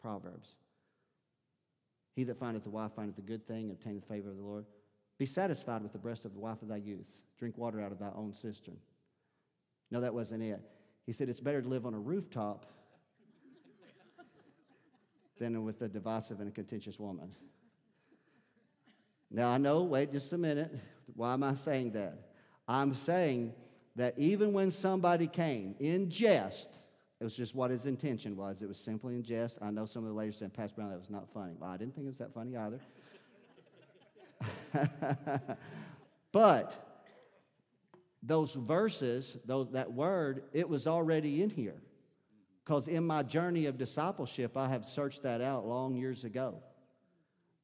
[0.00, 0.56] Proverbs.
[2.16, 4.42] He that findeth a wife findeth a good thing and obtaineth the favor of the
[4.42, 4.66] Lord.
[5.22, 7.06] Be satisfied with the breast of the wife of thy youth.
[7.38, 8.76] Drink water out of thy own cistern.
[9.88, 10.60] No, that wasn't it.
[11.06, 12.66] He said, It's better to live on a rooftop
[15.38, 17.30] than with a divisive and a contentious woman.
[19.30, 20.76] Now, I know, wait just a minute.
[21.14, 22.18] Why am I saying that?
[22.66, 23.52] I'm saying
[23.94, 26.80] that even when somebody came in jest,
[27.20, 28.60] it was just what his intention was.
[28.60, 29.58] It was simply in jest.
[29.62, 31.52] I know some of the ladies said, Pastor Brown, that was not funny.
[31.56, 32.80] Well, I didn't think it was that funny either.
[36.32, 36.92] but
[38.22, 41.82] those verses, those, that word, it was already in here.
[42.64, 46.62] Because in my journey of discipleship, I have searched that out long years ago.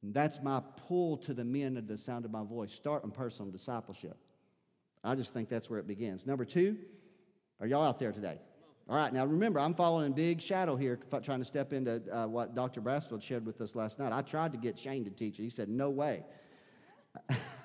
[0.03, 2.73] That's my pull to the men of the sound of my voice.
[2.73, 4.17] Start in personal discipleship.
[5.03, 6.27] I just think that's where it begins.
[6.27, 6.77] Number two,
[7.61, 8.39] are y'all out there today?
[8.89, 12.55] All right, now remember, I'm following big shadow here, trying to step into uh, what
[12.55, 12.81] Dr.
[12.81, 14.11] Brassfield shared with us last night.
[14.11, 15.43] I tried to get Shane to teach it.
[15.43, 16.23] He said, No way.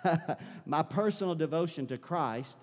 [0.66, 2.58] My personal devotion to Christ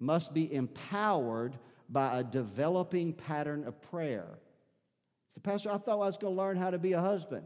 [0.00, 1.56] must be empowered
[1.88, 4.38] by a developing pattern of prayer.
[5.34, 7.44] So, Pastor, I thought I was going to learn how to be a husband.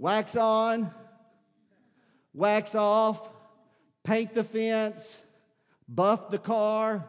[0.00, 0.90] wax on,
[2.32, 3.30] wax off,
[4.02, 5.20] paint the fence,
[5.86, 7.08] buff the car.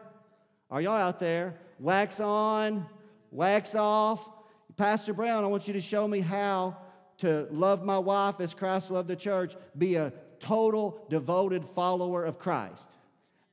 [0.70, 1.58] Are y'all out there?
[1.78, 2.86] Wax on,
[3.30, 4.28] wax off.
[4.76, 6.76] Pastor Brown, I want you to show me how
[7.22, 12.38] to love my wife as Christ loved the church, be a total devoted follower of
[12.38, 12.90] Christ,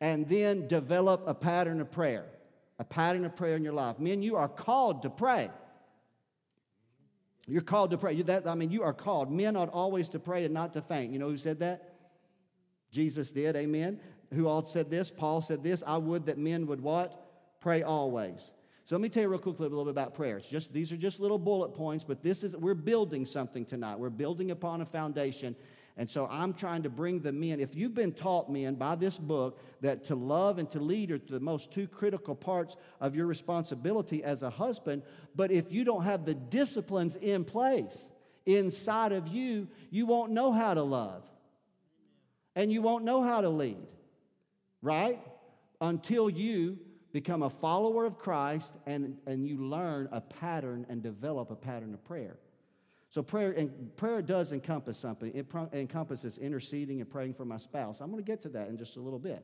[0.01, 2.25] and then develop a pattern of prayer.
[2.79, 3.99] A pattern of prayer in your life.
[3.99, 5.51] Men, you are called to pray.
[7.47, 8.13] You're called to pray.
[8.13, 9.31] You, that, I mean, you are called.
[9.31, 11.11] Men ought always to pray and not to faint.
[11.11, 11.95] You know who said that?
[12.91, 13.99] Jesus did, amen.
[14.33, 15.11] Who all said this?
[15.11, 15.83] Paul said this.
[15.85, 17.23] I would that men would what?
[17.59, 18.49] Pray always.
[18.89, 20.37] So let me tell you real quickly a little bit about prayer.
[20.37, 23.99] It's just these are just little bullet points, but this is we're building something tonight.
[23.99, 25.55] We're building upon a foundation.
[25.95, 27.59] And so I'm trying to bring them in.
[27.59, 31.19] If you've been taught, men, by this book, that to love and to lead are
[31.19, 35.03] the most two critical parts of your responsibility as a husband,
[35.35, 38.09] but if you don't have the disciplines in place
[38.47, 41.21] inside of you, you won't know how to love.
[42.55, 43.85] And you won't know how to lead,
[44.81, 45.19] right?
[45.79, 46.79] Until you
[47.11, 51.93] become a follower of Christ and, and you learn a pattern and develop a pattern
[51.93, 52.37] of prayer.
[53.09, 55.31] So prayer and prayer does encompass something.
[55.33, 58.01] It pro- encompasses interceding and praying for my spouse.
[58.01, 59.43] I'm going to get to that in just a little bit.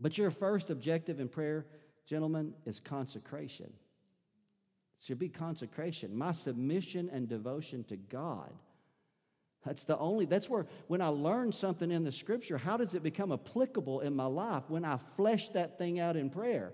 [0.00, 1.66] But your first objective in prayer,
[2.04, 3.66] gentlemen, is consecration.
[3.66, 6.16] It should be consecration.
[6.16, 8.52] My submission and devotion to God.
[9.64, 13.02] That's the only, that's where, when I learn something in the scripture, how does it
[13.02, 16.72] become applicable in my life when I flesh that thing out in prayer?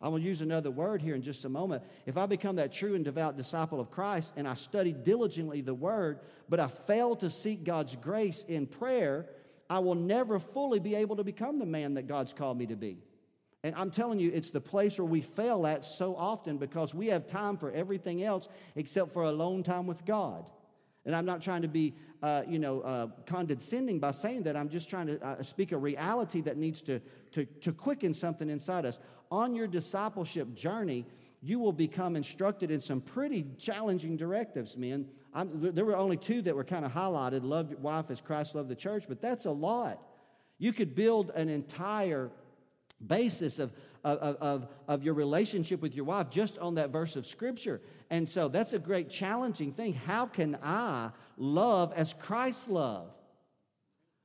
[0.00, 1.82] Going to use another word here in just a moment.
[2.06, 5.74] If I become that true and devout disciple of Christ and I study diligently the
[5.74, 9.26] word, but I fail to seek God's grace in prayer,
[9.68, 12.76] I will never fully be able to become the man that God's called me to
[12.76, 12.98] be.
[13.64, 17.08] And I'm telling you, it's the place where we fail at so often because we
[17.08, 20.48] have time for everything else except for alone time with God.
[21.08, 24.58] And I'm not trying to be, uh, you know, uh, condescending by saying that.
[24.58, 27.00] I'm just trying to uh, speak a reality that needs to,
[27.32, 28.98] to, to quicken something inside us
[29.30, 31.06] on your discipleship journey,
[31.40, 35.06] you will become instructed in some pretty challenging directives, men.
[35.32, 38.54] I'm, there were only two that were kind of highlighted love your wife as Christ
[38.54, 40.02] loved the church, but that's a lot.
[40.58, 42.30] You could build an entire
[43.06, 43.72] basis of,
[44.04, 47.80] of, of, of your relationship with your wife just on that verse of Scripture.
[48.10, 49.94] And so that's a great challenging thing.
[49.94, 53.12] How can I love as Christ loved?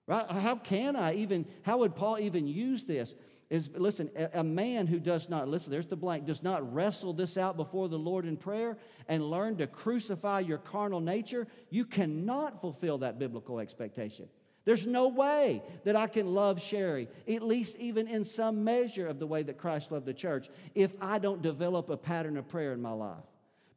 [0.08, 0.30] Right?
[0.30, 3.16] How can I even, how would Paul even use this?
[3.54, 7.14] is listen, a, a man who does not, listen, there's the blank, does not wrestle
[7.14, 11.86] this out before the Lord in prayer and learn to crucify your carnal nature, you
[11.86, 14.28] cannot fulfill that biblical expectation.
[14.66, 19.20] There's no way that I can love Sherry, at least even in some measure of
[19.20, 22.72] the way that Christ loved the church, if I don't develop a pattern of prayer
[22.72, 23.24] in my life.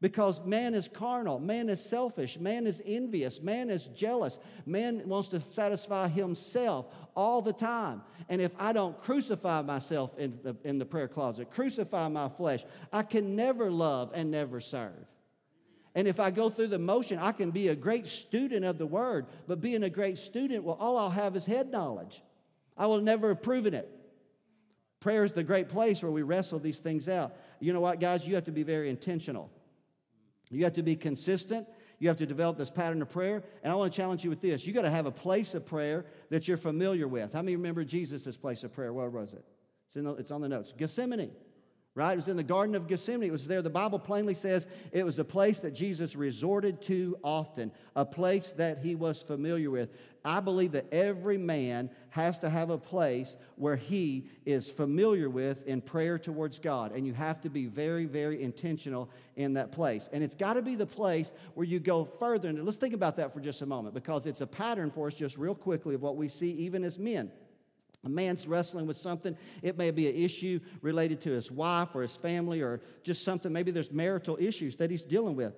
[0.01, 5.29] Because man is carnal, man is selfish, man is envious, man is jealous, man wants
[5.29, 8.03] to satisfy himself all the time.
[8.29, 12.65] And if I don't crucify myself in the, in the prayer closet, crucify my flesh,
[12.93, 14.93] I can never love and never serve.
[15.97, 18.87] And if I go through the motion, I can be a great student of the
[18.87, 22.23] word, but being a great student, well, all I'll have is head knowledge.
[22.77, 23.91] I will never have proven it.
[25.01, 27.35] Prayer is the great place where we wrestle these things out.
[27.61, 28.29] You know what, guys?
[28.29, 29.51] You have to be very intentional.
[30.51, 31.67] You have to be consistent.
[31.99, 33.43] You have to develop this pattern of prayer.
[33.63, 34.67] And I want to challenge you with this.
[34.67, 37.33] You got to have a place of prayer that you're familiar with.
[37.33, 38.93] How many remember Jesus' place of prayer?
[38.93, 39.47] Where was it?
[39.87, 40.75] It's, the, it's on the notes.
[40.77, 41.31] Gethsemane
[41.97, 42.13] right?
[42.13, 43.31] It was in the Garden of Gethsemane.
[43.31, 43.63] It was there.
[43.63, 48.49] The Bible plainly says it was a place that Jesus resorted to often, a place
[48.59, 49.89] that he was familiar with.
[50.23, 55.67] I believe that every man has to have a place where he is familiar with
[55.67, 56.93] in prayer towards God.
[56.93, 60.11] And you have to be very, very intentional in that place.
[60.13, 62.51] And it's got to be the place where you go further.
[62.51, 65.15] And let's think about that for just a moment because it's a pattern for us,
[65.15, 67.31] just real quickly, of what we see even as men.
[68.07, 69.37] A man's wrestling with something.
[69.63, 73.53] It may be an issue related to his wife or his family or just something.
[73.53, 75.55] Maybe there's marital issues that he's dealing with.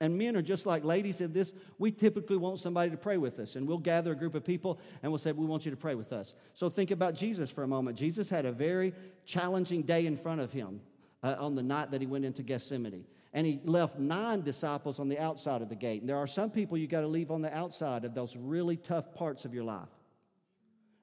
[0.00, 1.54] And men are just like ladies in this.
[1.78, 3.54] We typically want somebody to pray with us.
[3.54, 5.94] And we'll gather a group of people and we'll say, We want you to pray
[5.94, 6.34] with us.
[6.54, 7.96] So think about Jesus for a moment.
[7.96, 8.92] Jesus had a very
[9.24, 10.80] challenging day in front of him
[11.22, 13.04] uh, on the night that he went into Gethsemane.
[13.32, 16.00] And he left nine disciples on the outside of the gate.
[16.00, 18.76] And there are some people you got to leave on the outside of those really
[18.76, 19.93] tough parts of your life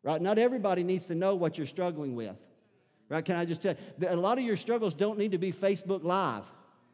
[0.03, 0.21] right?
[0.21, 2.35] Not everybody needs to know what you're struggling with,
[3.09, 3.23] right?
[3.23, 6.03] Can I just tell you, a lot of your struggles don't need to be Facebook
[6.03, 6.43] Live,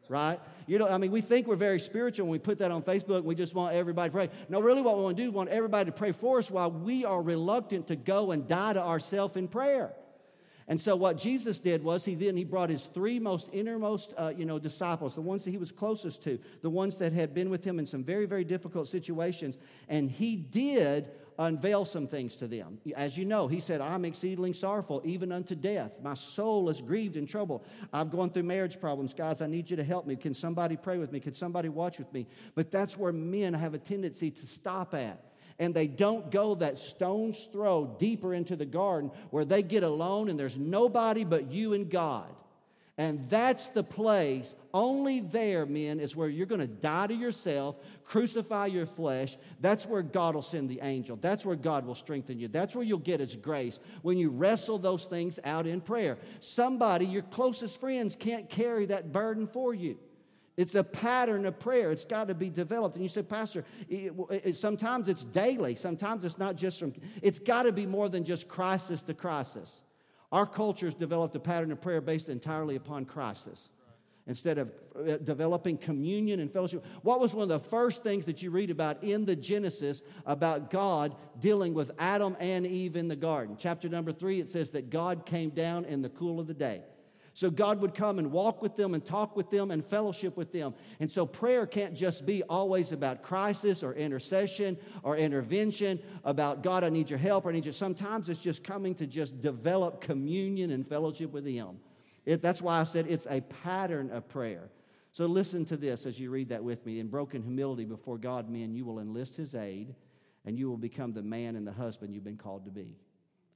[0.08, 0.40] right?
[0.66, 3.24] You know, I mean, we think we're very spiritual when we put that on Facebook
[3.24, 4.30] we just want everybody to pray.
[4.48, 6.70] No, really, what we want to do, we want everybody to pray for us while
[6.70, 9.92] we are reluctant to go and die to ourselves in prayer.
[10.70, 14.34] And so what Jesus did was he then he brought his three most innermost uh,
[14.36, 17.48] you know disciples, the ones that he was closest to, the ones that had been
[17.48, 19.56] with him in some very very difficult situations,
[19.88, 22.78] and he did unveil some things to them.
[22.96, 25.92] As you know, he said, I'm exceedingly sorrowful, even unto death.
[26.02, 27.64] My soul is grieved and troubled.
[27.92, 29.14] I've gone through marriage problems.
[29.14, 30.16] Guys, I need you to help me.
[30.16, 31.20] Can somebody pray with me?
[31.20, 32.26] Can somebody watch with me?
[32.54, 35.24] But that's where men have a tendency to stop at
[35.60, 40.28] and they don't go that stone's throw deeper into the garden where they get alone
[40.28, 42.32] and there's nobody but you and God.
[42.98, 47.76] And that's the place, only there, men, is where you're going to die to yourself,
[48.02, 49.38] crucify your flesh.
[49.60, 51.16] That's where God will send the angel.
[51.16, 52.48] That's where God will strengthen you.
[52.48, 56.18] That's where you'll get His grace when you wrestle those things out in prayer.
[56.40, 59.96] Somebody, your closest friends, can't carry that burden for you.
[60.56, 61.92] It's a pattern of prayer.
[61.92, 62.96] It's got to be developed.
[62.96, 65.76] And you say, Pastor, it, it, sometimes it's daily.
[65.76, 66.92] Sometimes it's not just from,
[67.22, 69.82] it's got to be more than just crisis to crisis.
[70.30, 73.70] Our culture has developed a pattern of prayer based entirely upon crisis
[74.26, 76.84] instead of uh, developing communion and fellowship.
[77.02, 80.70] What was one of the first things that you read about in the Genesis about
[80.70, 83.56] God dealing with Adam and Eve in the garden?
[83.58, 86.82] Chapter number three, it says that God came down in the cool of the day.
[87.38, 90.50] So God would come and walk with them and talk with them and fellowship with
[90.50, 90.74] them.
[90.98, 96.82] And so prayer can't just be always about crisis or intercession or intervention, about God,
[96.82, 97.70] I need your help, or I need you.
[97.70, 101.78] Sometimes it's just coming to just develop communion and fellowship with Him.
[102.26, 104.68] It, that's why I said it's a pattern of prayer.
[105.12, 106.98] So listen to this as you read that with me.
[106.98, 109.94] In broken humility before God, men, you will enlist His aid
[110.44, 112.96] and you will become the man and the husband you've been called to be.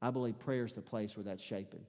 [0.00, 1.84] I believe prayer is the place where that's shaping.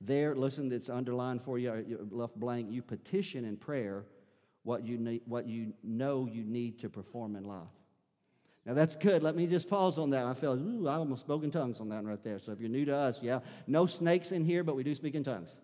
[0.00, 2.70] There, listen, it's underlined for uh, you, left blank.
[2.70, 4.04] You petition in prayer
[4.62, 7.68] what you, need, what you know you need to perform in life.
[8.66, 9.22] Now that's good.
[9.22, 10.24] Let me just pause on that.
[10.24, 12.38] I felt, ooh, I almost spoke in tongues on that right there.
[12.38, 15.14] So if you're new to us, yeah, no snakes in here, but we do speak
[15.14, 15.54] in tongues.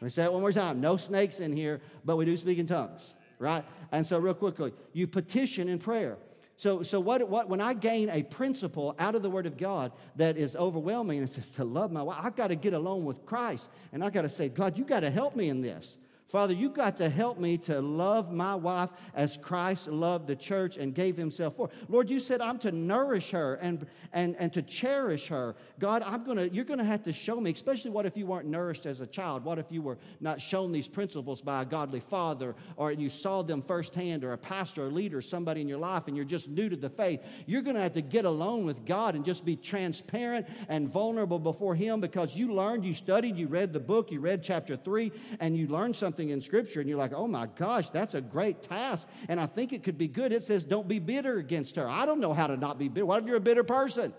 [0.00, 0.80] Let me say it one more time.
[0.80, 3.64] No snakes in here, but we do speak in tongues, right?
[3.90, 6.18] And so, real quickly, you petition in prayer.
[6.56, 9.92] So, so what, what, when I gain a principle out of the Word of God
[10.16, 13.26] that is overwhelming and says to love my wife, I've got to get alone with
[13.26, 15.98] Christ and I've got to say, God, you got to help me in this.
[16.34, 20.78] Father, you got to help me to love my wife as Christ loved the church
[20.78, 21.70] and gave himself for.
[21.88, 25.54] Lord, you said I'm to nourish her and, and, and to cherish her.
[25.78, 28.84] God, I'm gonna, you're to have to show me, especially what if you weren't nourished
[28.84, 29.44] as a child?
[29.44, 33.42] What if you were not shown these principles by a godly father or you saw
[33.42, 36.68] them firsthand or a pastor or leader, somebody in your life, and you're just new
[36.68, 37.20] to the faith?
[37.46, 41.76] You're to have to get alone with God and just be transparent and vulnerable before
[41.76, 45.56] Him because you learned, you studied, you read the book, you read chapter three, and
[45.56, 48.62] you learned something something in Scripture and you're like, oh my gosh, that's a great
[48.62, 50.32] task, and I think it could be good.
[50.32, 51.88] It says, don't be bitter against her.
[51.88, 53.06] I don't know how to not be bitter.
[53.06, 54.12] What if you're a bitter person?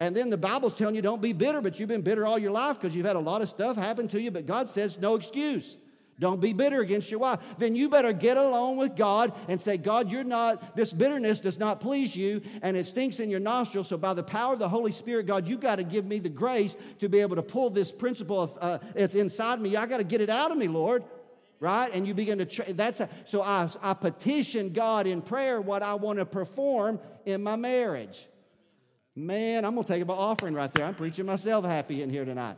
[0.00, 2.50] And then the Bible's telling you don't be bitter, but you've been bitter all your
[2.50, 5.14] life because you've had a lot of stuff happen to you, but God says no
[5.14, 5.76] excuse.
[6.20, 7.40] Don't be bitter against your wife.
[7.56, 11.58] Then you better get alone with God and say, God, you're not, this bitterness does
[11.58, 13.88] not please you and it stinks in your nostrils.
[13.88, 16.28] So, by the power of the Holy Spirit, God, you got to give me the
[16.28, 19.76] grace to be able to pull this principle of, uh, it's inside me.
[19.76, 21.04] I got to get it out of me, Lord.
[21.58, 21.90] Right?
[21.92, 25.82] And you begin to, tra- that's a, so I, I petition God in prayer what
[25.82, 28.26] I want to perform in my marriage.
[29.16, 30.84] Man, I'm going to take my offering right there.
[30.84, 32.56] I'm preaching myself happy in here tonight.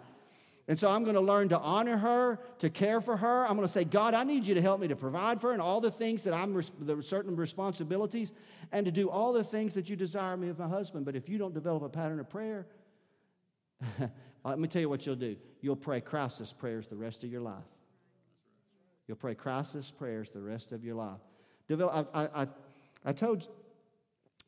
[0.68, 3.44] And so I'm going to learn to honor her, to care for her.
[3.44, 5.52] I'm going to say, God, I need you to help me to provide for her
[5.52, 8.32] and all the things that I'm, the certain responsibilities,
[8.70, 11.04] and to do all the things that you desire me of my husband.
[11.04, 12.66] But if you don't develop a pattern of prayer,
[14.44, 15.36] let me tell you what you'll do.
[15.62, 17.64] You'll pray crisis prayers the rest of your life.
[19.08, 21.20] You'll pray crisis prayers the rest of your life.
[21.66, 22.46] Develop, I, I,
[23.04, 23.48] I told,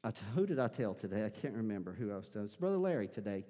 [0.05, 1.25] I, who did I tell today?
[1.25, 2.47] I can't remember who I was telling.
[2.47, 3.45] It's Brother Larry today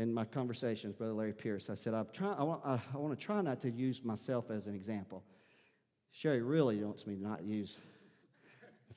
[0.00, 3.22] in my conversations, Brother Larry Pierce, I said, I'm I, want, I, I want to
[3.22, 5.22] try not to use myself as an example.
[6.10, 7.76] Sherry really wants me to not use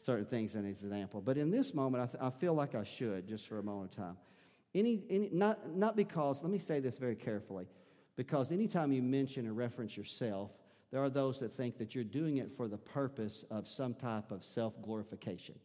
[0.01, 1.19] certain things as an example.
[1.19, 3.91] But in this moment, I, th- I feel like I should just for a moment
[3.91, 4.17] of time.
[4.73, 7.67] Any, any, not, not because, let me say this very carefully,
[8.15, 10.51] because anytime you mention or reference yourself,
[10.89, 14.31] there are those that think that you're doing it for the purpose of some type
[14.31, 15.55] of self glorification.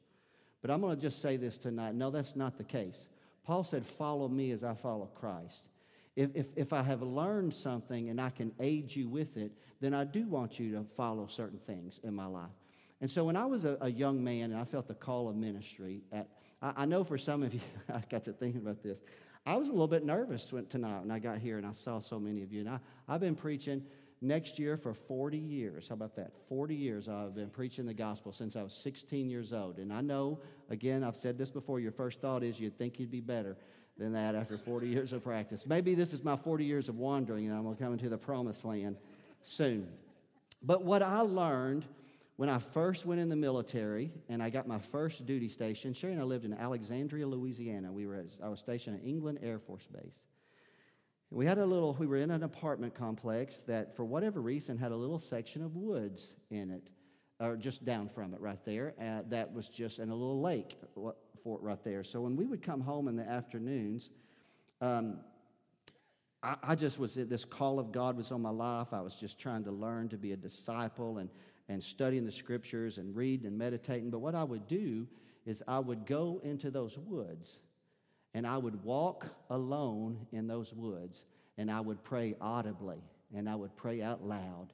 [0.63, 3.07] But I'm going to just say this tonight no, that's not the case.
[3.49, 5.65] Paul said, Follow me as I follow Christ.
[6.15, 9.95] If, if, if, I have learned something and I can aid you with it, then
[9.95, 12.51] I do want you to follow certain things in my life.
[13.01, 15.37] And so when I was a, a young man and I felt the call of
[15.37, 16.29] ministry, at,
[16.61, 17.61] I, I, know for some of you,
[17.95, 19.01] I got to thinking about this.
[19.47, 22.01] I was a little bit nervous when, tonight when I got here and I saw
[22.01, 22.61] so many of you.
[22.61, 23.83] And I, I've been preaching
[24.21, 25.89] next year for 40 years.
[25.89, 26.33] How about that?
[26.49, 29.79] 40 years I've been preaching the gospel since I was 16 years old.
[29.79, 30.41] And I know,
[30.71, 33.57] again, I've said this before, your first thought is you'd think you'd be better
[33.97, 35.67] than that after 40 years of practice.
[35.67, 38.19] Maybe this is my 40 years of wandering and I'm going to come into the
[38.19, 38.97] promised land
[39.43, 39.89] soon.
[40.63, 41.85] But what I learned
[42.37, 46.13] when I first went in the military and I got my first duty station, Sherry
[46.13, 47.93] and I lived in Alexandria, Louisiana.
[47.93, 50.25] We were at, I was stationed at England Air Force Base.
[51.31, 54.93] We had a little, we were in an apartment complex that, for whatever reason, had
[54.93, 56.89] a little section of woods in it,
[57.39, 58.95] or just down from it right there.
[59.01, 62.03] Uh, that was just, and a little lake for it right there.
[62.03, 64.11] So when we would come home in the afternoons,
[64.81, 65.19] um,
[66.43, 68.89] I, I, just was, this call of God was on my life.
[68.93, 71.29] I was just trying to learn to be a disciple and,
[71.69, 74.09] and studying the scriptures and reading and meditating.
[74.09, 75.07] But what I would do
[75.45, 77.59] is I would go into those woods
[78.39, 81.25] and I would walk alone in those woods
[81.57, 83.03] and I would pray audibly
[83.35, 84.69] and I would pray out loud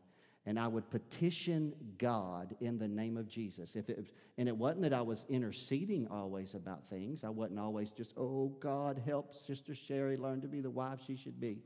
[0.44, 3.74] and I would petition God in the name of Jesus.
[3.74, 4.04] If it,
[4.36, 7.24] and it wasn't that I was interceding always about things.
[7.24, 11.16] I wasn't always just, oh, God, help Sister Sherry learn to be the wife she
[11.16, 11.56] should be.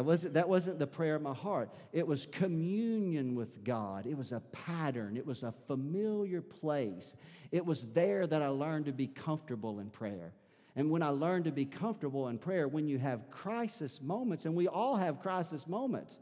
[0.00, 1.70] Wasn't, that wasn't the prayer of my heart.
[1.92, 4.06] It was communion with God.
[4.06, 5.16] It was a pattern.
[5.16, 7.14] It was a familiar place.
[7.52, 10.32] It was there that I learned to be comfortable in prayer.
[10.76, 14.56] And when I learned to be comfortable in prayer, when you have crisis moments, and
[14.56, 16.18] we all have crisis moments,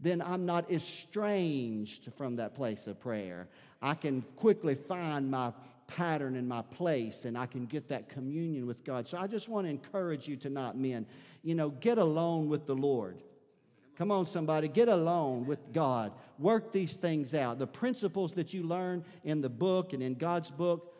[0.00, 3.48] then I'm not estranged from that place of prayer.
[3.82, 5.52] I can quickly find my
[5.90, 9.06] pattern and my place, and I can get that communion with God.
[9.06, 11.04] So I just want to encourage you tonight, men,
[11.42, 13.18] you know, get alone with the Lord.
[13.96, 16.12] Come on, somebody, get alone with God.
[16.38, 17.58] Work these things out.
[17.58, 20.94] The principles that you learn in the book and in God's book,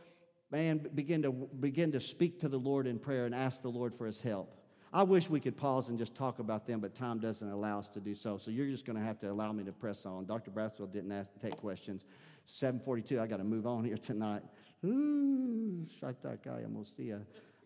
[0.51, 3.95] man, begin to begin to speak to the Lord in prayer and ask the Lord
[3.95, 4.55] for his help.
[4.93, 7.89] I wish we could pause and just talk about them, but time doesn't allow us
[7.91, 8.39] to do so.
[8.39, 10.27] So you're just going to have to allow me to press on.
[10.27, 10.51] Dr.
[10.51, 12.05] Brassfield didn't ask, to take questions.
[12.45, 14.43] 742, I got to move on here tonight.
[14.83, 16.13] Hmm, Ooh, I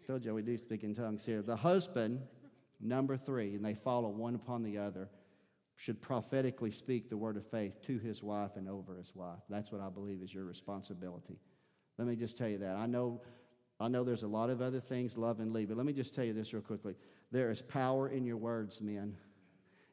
[0.06, 1.42] told you we do speak in tongues here.
[1.42, 2.20] The husband,
[2.80, 5.08] number three, and they follow one upon the other
[5.76, 9.40] should prophetically speak the word of faith to his wife and over his wife.
[9.48, 11.38] That's what I believe is your responsibility.
[11.98, 12.76] Let me just tell you that.
[12.76, 13.20] I know,
[13.80, 16.14] I know there's a lot of other things, love and leave, but let me just
[16.14, 16.94] tell you this real quickly.
[17.32, 19.16] There is power in your words, men.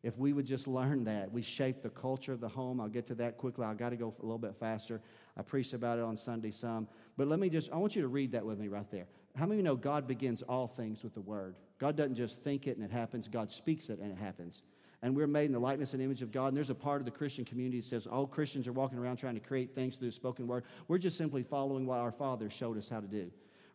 [0.04, 2.82] If we would just learn that, we shape the culture of the home.
[2.82, 3.66] I'll get to that quickly.
[3.66, 5.00] I got to go a little bit faster.
[5.38, 6.88] I preached about it on Sunday some.
[7.18, 9.06] But let me just, I want you to read that with me right there.
[9.36, 11.56] How many of you know God begins all things with the word?
[11.78, 14.64] God doesn't just think it and it happens, God speaks it and it happens.
[15.04, 16.50] And we're made in the likeness and image of God.
[16.50, 19.18] And there's a part of the Christian community that says all Christians are walking around
[19.18, 20.64] trying to create things through the spoken word.
[20.88, 23.32] We're just simply following what our Father showed us how to do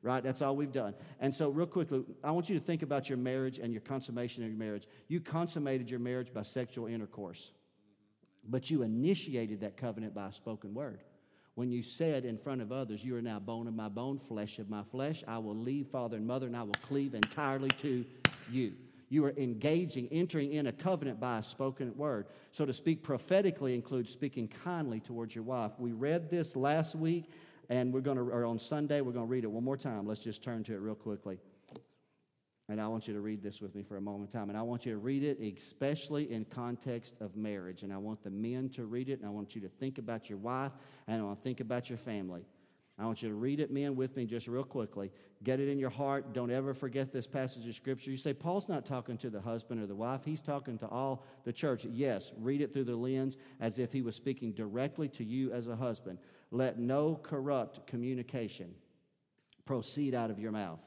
[0.06, 0.22] right?
[0.22, 0.94] That's all we've done.
[1.18, 4.44] And so, real quickly, I want you to think about your marriage and your consummation
[4.44, 4.86] of your marriage.
[5.08, 7.50] You consummated your marriage by sexual intercourse,
[8.48, 11.02] but you initiated that covenant by a spoken word.
[11.56, 14.60] When you said in front of others, You are now bone of my bone, flesh
[14.60, 18.04] of my flesh, I will leave father and mother, and I will cleave entirely to
[18.50, 18.74] you.
[19.08, 22.26] You are engaging, entering in a covenant by a spoken word.
[22.50, 25.72] So to speak prophetically includes speaking kindly towards your wife.
[25.78, 27.30] We read this last week
[27.68, 30.06] and we're going to, or on Sunday, we're going to read it one more time.
[30.06, 31.38] Let's just turn to it real quickly.
[32.68, 34.48] And I want you to read this with me for a moment time.
[34.48, 37.84] And I want you to read it, especially in context of marriage.
[37.84, 40.28] And I want the men to read it, and I want you to think about
[40.28, 40.72] your wife,
[41.06, 42.44] and I want to think about your family.
[42.98, 45.12] I want you to read it, men, with me just real quickly.
[45.44, 46.32] Get it in your heart.
[46.32, 48.10] Don't ever forget this passage of Scripture.
[48.10, 51.22] You say, Paul's not talking to the husband or the wife, he's talking to all
[51.44, 51.84] the church.
[51.84, 55.66] Yes, read it through the lens as if he was speaking directly to you as
[55.66, 56.18] a husband.
[56.50, 58.74] Let no corrupt communication
[59.66, 60.80] proceed out of your mouth.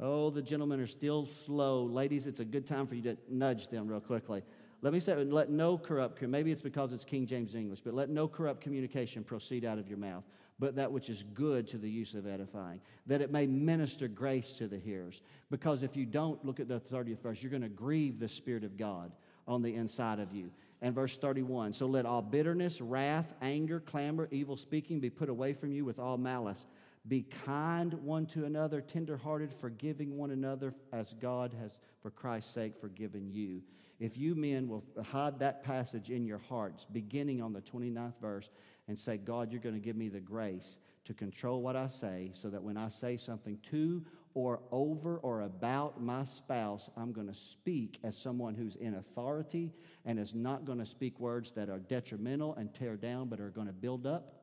[0.00, 1.84] Oh, the gentlemen are still slow.
[1.84, 4.42] Ladies, it's a good time for you to nudge them real quickly.
[4.80, 8.10] Let me say, let no corrupt, maybe it's because it's King James English, but let
[8.10, 10.22] no corrupt communication proceed out of your mouth,
[10.60, 14.52] but that which is good to the use of edifying, that it may minister grace
[14.52, 15.22] to the hearers.
[15.50, 18.62] Because if you don't, look at the 30th verse, you're going to grieve the Spirit
[18.62, 19.10] of God
[19.48, 20.50] on the inside of you.
[20.80, 25.54] And verse 31 So let all bitterness, wrath, anger, clamor, evil speaking be put away
[25.54, 26.66] from you with all malice.
[27.08, 32.74] Be kind one to another, tenderhearted, forgiving one another, as God has, for Christ's sake,
[32.80, 33.62] forgiven you.
[33.98, 38.50] If you men will hide that passage in your hearts, beginning on the 29th verse,
[38.86, 42.30] and say, God, you're going to give me the grace to control what I say
[42.32, 47.26] so that when I say something to or over or about my spouse, I'm going
[47.26, 49.72] to speak as someone who's in authority
[50.04, 53.50] and is not going to speak words that are detrimental and tear down, but are
[53.50, 54.34] going to build up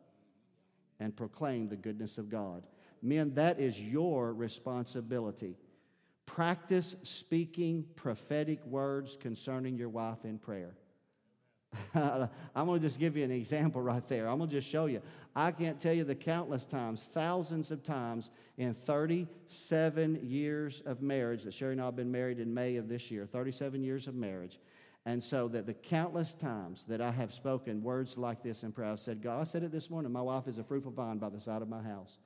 [0.99, 2.63] and proclaim the goodness of God.
[3.01, 5.55] Men, that is your responsibility.
[6.26, 10.76] Practice speaking prophetic words concerning your wife in prayer.
[11.95, 14.28] I'm going to just give you an example right there.
[14.28, 15.01] I'm going to just show you.
[15.36, 21.43] I can't tell you the countless times, thousands of times in 37 years of marriage
[21.43, 24.15] that Sherry and I have been married in May of this year, 37 years of
[24.15, 24.59] marriage.
[25.05, 28.91] And so that the countless times that I have spoken words like this in prayer,
[28.91, 31.30] I've said, God, I said it this morning, my wife is a fruitful vine by
[31.30, 32.17] the side of my house.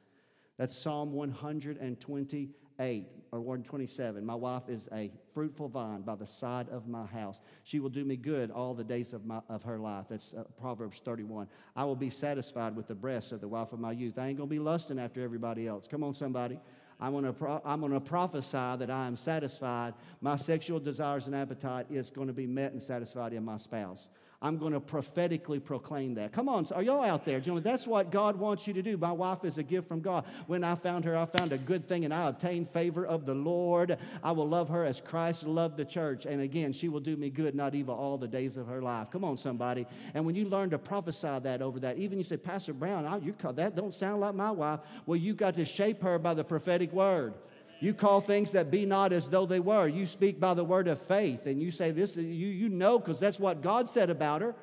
[0.58, 6.68] That's Psalm 120 8 or 127 my wife is a fruitful vine by the side
[6.70, 7.42] of my house.
[7.64, 10.06] She will do me good all the days of, my, of her life.
[10.10, 13.80] That's uh, proverbs 31 i will be satisfied with the breasts of the wife of
[13.80, 14.18] my youth.
[14.18, 15.88] I ain't gonna be lusting after everybody else.
[15.88, 16.60] Come on somebody.
[17.00, 19.94] I'm to pro- I'm to prophesy that I am satisfied.
[20.20, 24.10] My sexual desires and appetite is to be met and satisfied in my spouse.
[24.42, 26.32] I'm going to prophetically proclaim that.
[26.32, 27.42] Come on, are y'all out there?
[27.42, 28.96] Gentlemen, that's what God wants you to do.
[28.96, 30.24] My wife is a gift from God.
[30.48, 33.34] When I found her, I found a good thing and I obtained favor of the
[33.34, 33.98] Lord.
[34.24, 36.26] I will love her as Christ loved the church.
[36.26, 39.12] And again, she will do me good, not evil, all the days of her life.
[39.12, 39.86] Come on, somebody.
[40.14, 43.18] And when you learn to prophesy that over that, even you say, Pastor Brown, I,
[43.18, 44.80] you that don't sound like my wife.
[45.06, 47.34] Well, you got to shape her by the prophetic word.
[47.80, 49.88] You call things that be not as though they were.
[49.88, 53.20] You speak by the word of faith, and you say this, you, you know, because
[53.20, 54.56] that's what God said about her,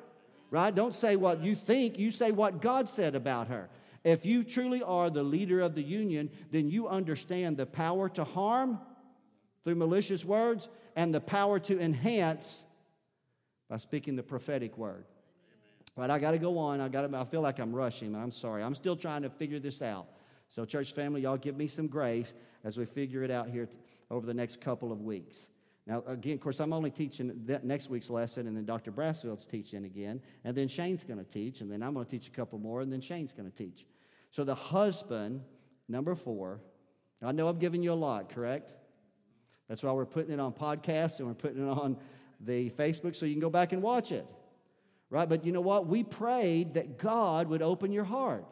[0.51, 0.73] right?
[0.73, 3.69] Don't say what you think, you say what God said about her.
[4.03, 8.23] If you truly are the leader of the union, then you understand the power to
[8.23, 8.79] harm
[9.63, 12.63] through malicious words and the power to enhance
[13.67, 15.05] by speaking the prophetic word.
[15.95, 16.79] Right, I got to go on.
[16.79, 18.61] I got I feel like I'm rushing, I'm sorry.
[18.61, 20.07] I'm still trying to figure this out.
[20.49, 22.33] So, church family, y'all give me some grace
[22.63, 23.69] as we figure it out here
[24.09, 25.49] over the next couple of weeks.
[25.85, 28.91] Now, again, of course, I'm only teaching that next week's lesson, and then Dr.
[28.91, 32.27] Brassfield's teaching again, and then Shane's going to teach, and then I'm going to teach
[32.27, 33.85] a couple more, and then Shane's going to teach.
[34.31, 35.41] So, the husband,
[35.87, 36.61] number four,
[37.21, 38.73] I know I'm giving you a lot, correct?
[39.67, 41.97] That's why we're putting it on podcasts and we're putting it on
[42.39, 44.25] the Facebook so you can go back and watch it,
[45.09, 45.27] right?
[45.27, 45.87] But you know what?
[45.87, 48.45] We prayed that God would open your heart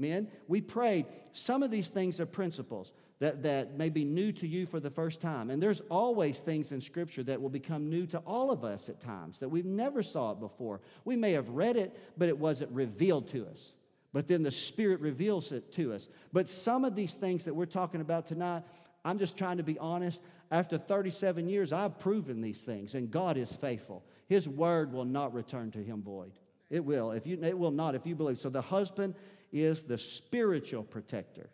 [0.00, 0.28] men.
[0.48, 1.06] We prayed.
[1.32, 4.90] Some of these things are principles that, that may be new to you for the
[4.90, 5.50] first time.
[5.50, 9.00] And there's always things in Scripture that will become new to all of us at
[9.00, 10.80] times that we've never saw it before.
[11.04, 13.74] We may have read it, but it wasn't revealed to us.
[14.12, 16.08] But then the Spirit reveals it to us.
[16.32, 18.64] But some of these things that we're talking about tonight,
[19.04, 20.20] I'm just trying to be honest.
[20.50, 24.02] After 37 years, I've proven these things, and God is faithful.
[24.28, 26.32] His word will not return to him void.
[26.70, 27.12] It will.
[27.12, 28.38] If you, it will not if you believe.
[28.38, 29.14] So the husband
[29.52, 31.50] is the spiritual protector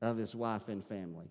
[0.00, 1.30] of his wife and family.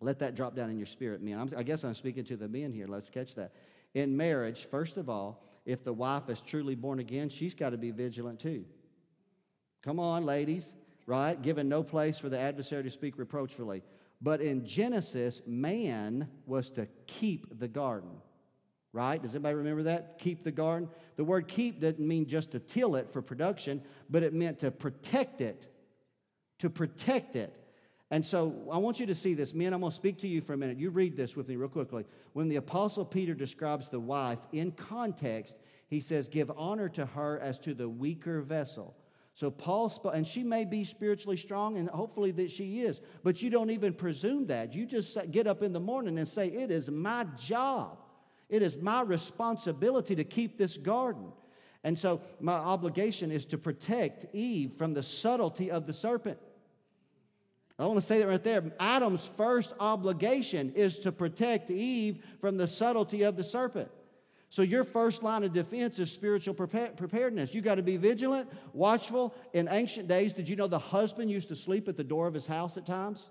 [0.00, 1.38] Let that drop down in your spirit, men.
[1.38, 2.86] I'm, I guess I'm speaking to the men here.
[2.86, 3.52] Let's catch that.
[3.94, 7.78] In marriage, first of all, if the wife is truly born again, she's got to
[7.78, 8.64] be vigilant too.
[9.82, 10.72] Come on, ladies,
[11.06, 11.40] right?
[11.40, 13.82] Given no place for the adversary to speak reproachfully.
[14.20, 18.10] But in Genesis, man was to keep the garden,
[18.92, 19.20] right?
[19.20, 20.18] Does anybody remember that?
[20.18, 20.88] Keep the garden.
[21.16, 24.70] The word keep didn't mean just to till it for production, but it meant to
[24.70, 25.68] protect it.
[26.60, 27.54] To protect it.
[28.10, 29.52] And so I want you to see this.
[29.52, 30.78] Men, I'm going to speak to you for a minute.
[30.78, 32.06] You read this with me real quickly.
[32.32, 35.58] When the Apostle Peter describes the wife in context,
[35.88, 38.96] he says, Give honor to her as to the weaker vessel.
[39.34, 43.50] So Paul, and she may be spiritually strong, and hopefully that she is, but you
[43.50, 44.74] don't even presume that.
[44.74, 47.98] You just get up in the morning and say, It is my job,
[48.48, 51.32] it is my responsibility to keep this garden.
[51.84, 56.38] And so my obligation is to protect Eve from the subtlety of the serpent.
[57.78, 58.64] I want to say that right there.
[58.80, 63.88] Adam's first obligation is to protect Eve from the subtlety of the serpent.
[64.50, 67.54] So, your first line of defense is spiritual preparedness.
[67.54, 69.34] You got to be vigilant, watchful.
[69.52, 72.34] In ancient days, did you know the husband used to sleep at the door of
[72.34, 73.30] his house at times?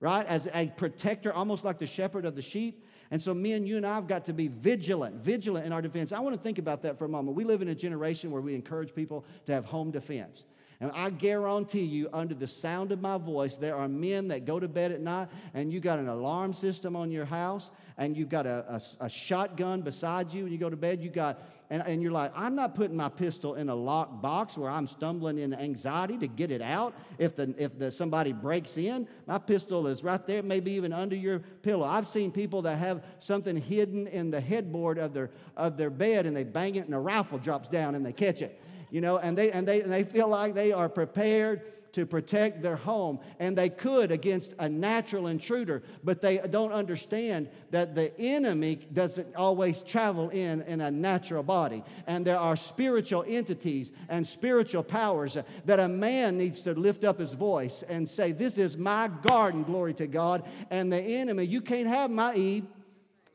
[0.00, 0.26] Right?
[0.26, 2.84] As a protector, almost like the shepherd of the sheep.
[3.10, 5.80] And so, me and you and I have got to be vigilant, vigilant in our
[5.80, 6.12] defense.
[6.12, 7.36] I want to think about that for a moment.
[7.36, 10.44] We live in a generation where we encourage people to have home defense.
[10.80, 14.60] And I guarantee you, under the sound of my voice, there are men that go
[14.60, 18.28] to bed at night and you got an alarm system on your house and you've
[18.28, 21.02] got a, a, a shotgun beside you and you go to bed.
[21.02, 24.56] You got, and, and you're like, I'm not putting my pistol in a locked box
[24.56, 26.94] where I'm stumbling in anxiety to get it out.
[27.18, 31.16] If, the, if the, somebody breaks in, my pistol is right there, maybe even under
[31.16, 31.88] your pillow.
[31.88, 36.24] I've seen people that have something hidden in the headboard of their, of their bed
[36.24, 39.18] and they bang it and a rifle drops down and they catch it you know,
[39.18, 41.62] and they, and, they, and they feel like they are prepared
[41.92, 43.18] to protect their home.
[43.38, 49.34] And they could against a natural intruder, but they don't understand that the enemy doesn't
[49.34, 51.82] always travel in in a natural body.
[52.06, 57.18] And there are spiritual entities and spiritual powers that a man needs to lift up
[57.18, 60.44] his voice and say, This is my garden, glory to God.
[60.70, 62.64] And the enemy, you can't have my Eve.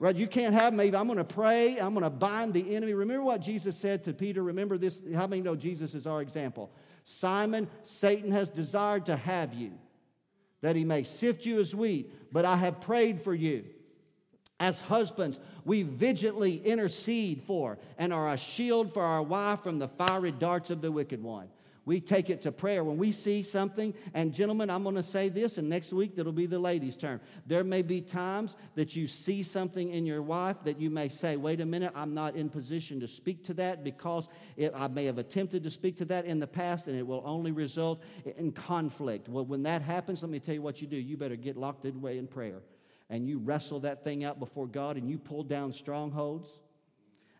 [0.03, 0.17] Right?
[0.17, 0.93] You can't have me.
[0.93, 1.79] I'm going to pray.
[1.79, 2.93] I'm going to bind the enemy.
[2.93, 4.43] Remember what Jesus said to Peter?
[4.43, 5.01] Remember this?
[5.15, 6.73] How many know Jesus is our example?
[7.05, 9.71] Simon, Satan has desired to have you,
[10.59, 13.63] that he may sift you as wheat, but I have prayed for you.
[14.59, 19.87] As husbands, we vigilantly intercede for and are a shield for our wife from the
[19.87, 21.47] fiery darts of the wicked one.
[21.85, 22.83] We take it to prayer.
[22.83, 26.31] When we see something, and gentlemen, I'm going to say this, and next week that'll
[26.31, 27.19] be the ladies' turn.
[27.45, 31.35] There may be times that you see something in your wife that you may say,
[31.35, 35.05] wait a minute, I'm not in position to speak to that because it, I may
[35.05, 38.01] have attempted to speak to that in the past and it will only result
[38.37, 39.27] in conflict.
[39.27, 40.97] Well, when that happens, let me tell you what you do.
[40.97, 42.61] You better get locked away in prayer
[43.09, 46.61] and you wrestle that thing out before God and you pull down strongholds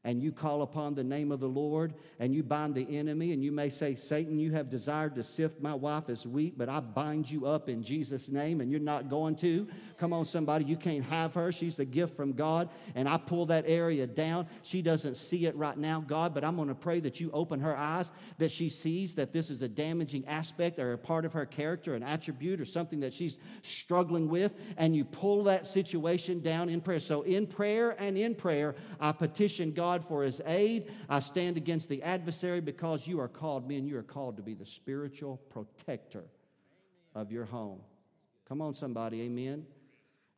[0.05, 3.43] and you call upon the name of the Lord and you bind the enemy, and
[3.43, 6.79] you may say, Satan, you have desired to sift my wife as wheat, but I
[6.79, 9.67] bind you up in Jesus' name, and you're not going to.
[9.97, 11.51] Come on, somebody, you can't have her.
[11.51, 14.47] She's the gift from God, and I pull that area down.
[14.61, 17.59] She doesn't see it right now, God, but I'm going to pray that you open
[17.61, 21.33] her eyes, that she sees that this is a damaging aspect or a part of
[21.33, 26.41] her character, an attribute, or something that she's struggling with, and you pull that situation
[26.41, 26.99] down in prayer.
[26.99, 30.91] So, in prayer and in prayer, I petition God God for his aid.
[31.07, 34.43] I stand against the adversary because you are called, me and you are called to
[34.43, 36.23] be the spiritual protector
[37.13, 37.79] of your home.
[38.47, 39.65] Come on, somebody, amen.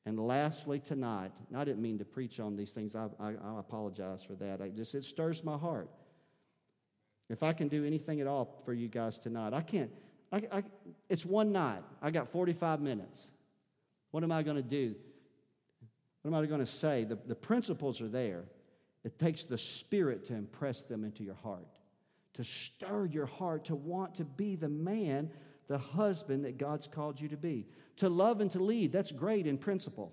[0.05, 2.95] And lastly, tonight, I didn't mean to preach on these things.
[2.95, 4.61] I, I, I apologize for that.
[4.61, 5.89] I just it stirs my heart.
[7.29, 9.89] If I can do anything at all for you guys tonight, I can't.
[10.31, 10.63] I, I,
[11.09, 11.81] it's one night.
[12.01, 13.27] I got 45 minutes.
[14.11, 14.95] What am I going to do?
[16.21, 17.03] What am I going to say?
[17.03, 18.43] The, the principles are there.
[19.05, 21.67] It takes the Spirit to impress them into your heart,
[22.33, 25.29] to stir your heart to want to be the man,
[25.67, 27.67] the husband that God's called you to be.
[27.97, 30.11] To love and to lead, that's great in principle.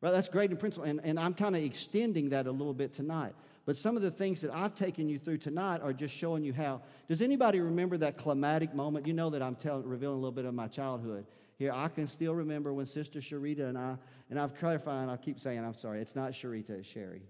[0.00, 0.90] Right, that's great in principle.
[0.90, 3.34] And, and I'm kind of extending that a little bit tonight.
[3.66, 6.52] But some of the things that I've taken you through tonight are just showing you
[6.52, 6.82] how.
[7.08, 9.06] Does anybody remember that climatic moment?
[9.06, 11.24] You know that I'm telling, revealing a little bit of my childhood.
[11.56, 13.96] Here, I can still remember when Sister Sharita and I,
[14.28, 17.22] and I've clarified, and I'll keep saying, I'm sorry, it's not Sharita, it's Sherry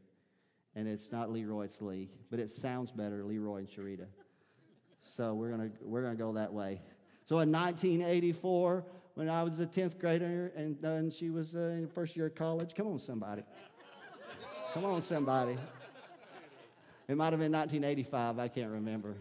[0.77, 4.07] and it's not Leroy, it's Lee, but it sounds better, Leroy and Sharita.
[5.03, 6.81] So we're gonna we're gonna go that way.
[7.25, 11.89] So in 1984, when I was a 10th grader and, and she was uh, in
[11.89, 12.75] first year of college.
[12.75, 13.43] Come on, somebody.
[14.73, 15.57] Come on, somebody.
[17.07, 19.17] It might have been 1985, I can't remember.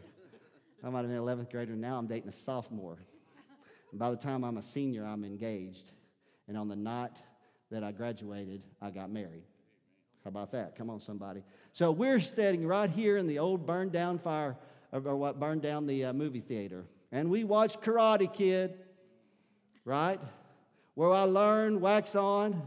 [0.83, 1.75] I might have been 11th grader.
[1.75, 2.97] Now I'm dating a sophomore.
[3.91, 5.91] And by the time I'm a senior, I'm engaged.
[6.47, 7.17] And on the night
[7.69, 9.43] that I graduated, I got married.
[10.23, 10.77] How about that?
[10.77, 11.43] Come on, somebody.
[11.73, 14.55] So we're sitting right here in the old burned down fire,
[14.91, 16.85] or what burned down the uh, movie theater.
[17.11, 18.73] And we watched Karate Kid,
[19.83, 20.19] right?
[20.95, 22.61] Where I learned wax on.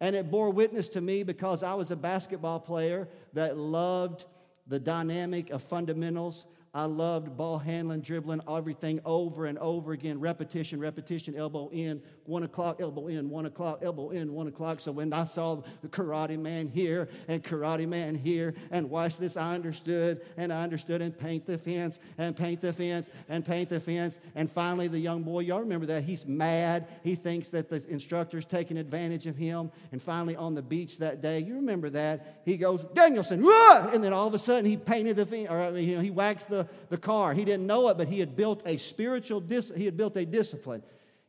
[0.00, 4.24] And it bore witness to me because I was a basketball player that loved
[4.66, 10.20] the dynamic of fundamentals I loved ball handling, dribbling, everything over and over again.
[10.20, 14.78] Repetition, repetition, elbow in, one o'clock, elbow in, one o'clock, elbow in, one o'clock.
[14.78, 19.36] So when I saw the karate man here and karate man here and watch this,
[19.36, 23.68] I understood and I understood and paint the fence and paint the fence and paint
[23.68, 24.20] the fence.
[24.36, 26.04] And finally, the young boy, y'all remember that?
[26.04, 26.86] He's mad.
[27.02, 29.72] He thinks that the instructor's taking advantage of him.
[29.90, 32.42] And finally, on the beach that day, you remember that?
[32.44, 33.90] He goes, Daniel-san, Wah!
[33.92, 36.48] and then all of a sudden he painted the fence, or you know, he waxed
[36.48, 37.34] the the, car.
[37.34, 40.26] He didn't know it, but he had built a spiritual, dis- he had built a
[40.26, 40.82] discipline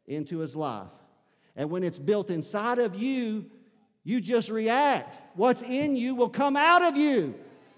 [0.08, 0.88] into his life.
[1.56, 3.46] And when it's built inside of you,
[4.04, 5.20] you just react.
[5.36, 7.36] What's in you will come out of you,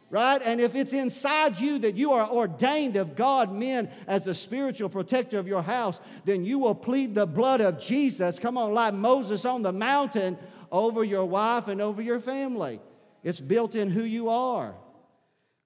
[0.09, 0.41] right?
[0.43, 4.89] And if it's inside you that you are ordained of God, men, as a spiritual
[4.89, 8.39] protector of your house, then you will plead the blood of Jesus.
[8.39, 10.37] Come on, like Moses on the mountain
[10.71, 12.79] over your wife and over your family.
[13.23, 14.75] It's built in who you are.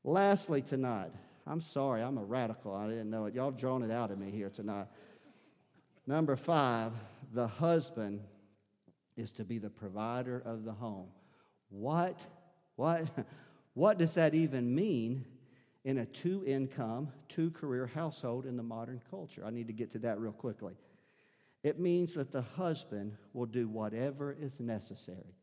[0.04, 1.12] Lastly, tonight,
[1.48, 2.76] I'm sorry, I'm a radical.
[2.76, 3.34] I didn't know it.
[3.34, 4.88] Y'all have drawn it out of me here tonight.
[6.06, 6.92] Number five,
[7.34, 8.22] the husband
[9.16, 11.08] is to be the provider of the home.
[11.70, 12.26] What?
[12.76, 13.08] What?
[13.74, 15.24] What does that even mean
[15.84, 19.44] in a two income, two career household in the modern culture?
[19.46, 20.74] I need to get to that real quickly.
[21.62, 25.36] It means that the husband will do whatever is necessary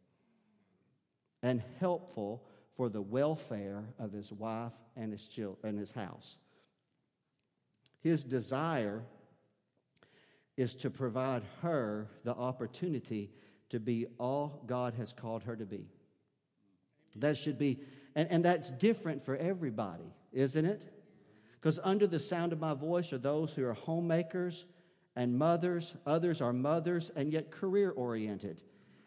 [1.44, 2.42] and helpful
[2.76, 6.38] for the welfare of his wife and his, children, and his house.
[8.00, 9.02] His desire
[10.56, 13.30] is to provide her the opportunity
[13.70, 15.88] to be all God has called her to be.
[17.16, 17.80] That should be,
[18.14, 20.84] and, and that's different for everybody, isn't it?
[21.52, 24.66] Because under the sound of my voice are those who are homemakers
[25.16, 28.62] and mothers, others are mothers and yet career oriented.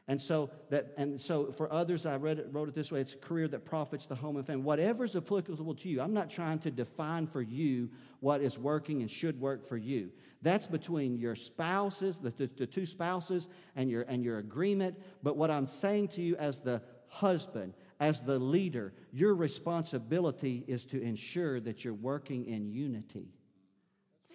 [0.10, 3.14] And so that, and so for others, I read it, wrote it this way: it's
[3.14, 4.64] a career that profits the home and family.
[4.64, 6.00] Whatever's applicable to you.
[6.00, 7.90] I'm not trying to define for you
[8.22, 10.12] what is working and should work for you.
[10.42, 14.98] That's between your spouses, the, the, the two spouses, and your and your agreement.
[15.24, 20.86] But what I'm saying to you as the husband, as the leader, your responsibility is
[20.86, 23.34] to ensure that you're working in unity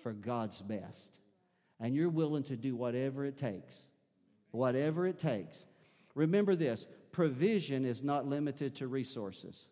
[0.02, 1.18] for God's best.
[1.80, 3.86] And you're willing to do whatever it takes
[4.52, 5.66] whatever it takes.
[6.14, 9.66] Remember this provision is not limited to resources.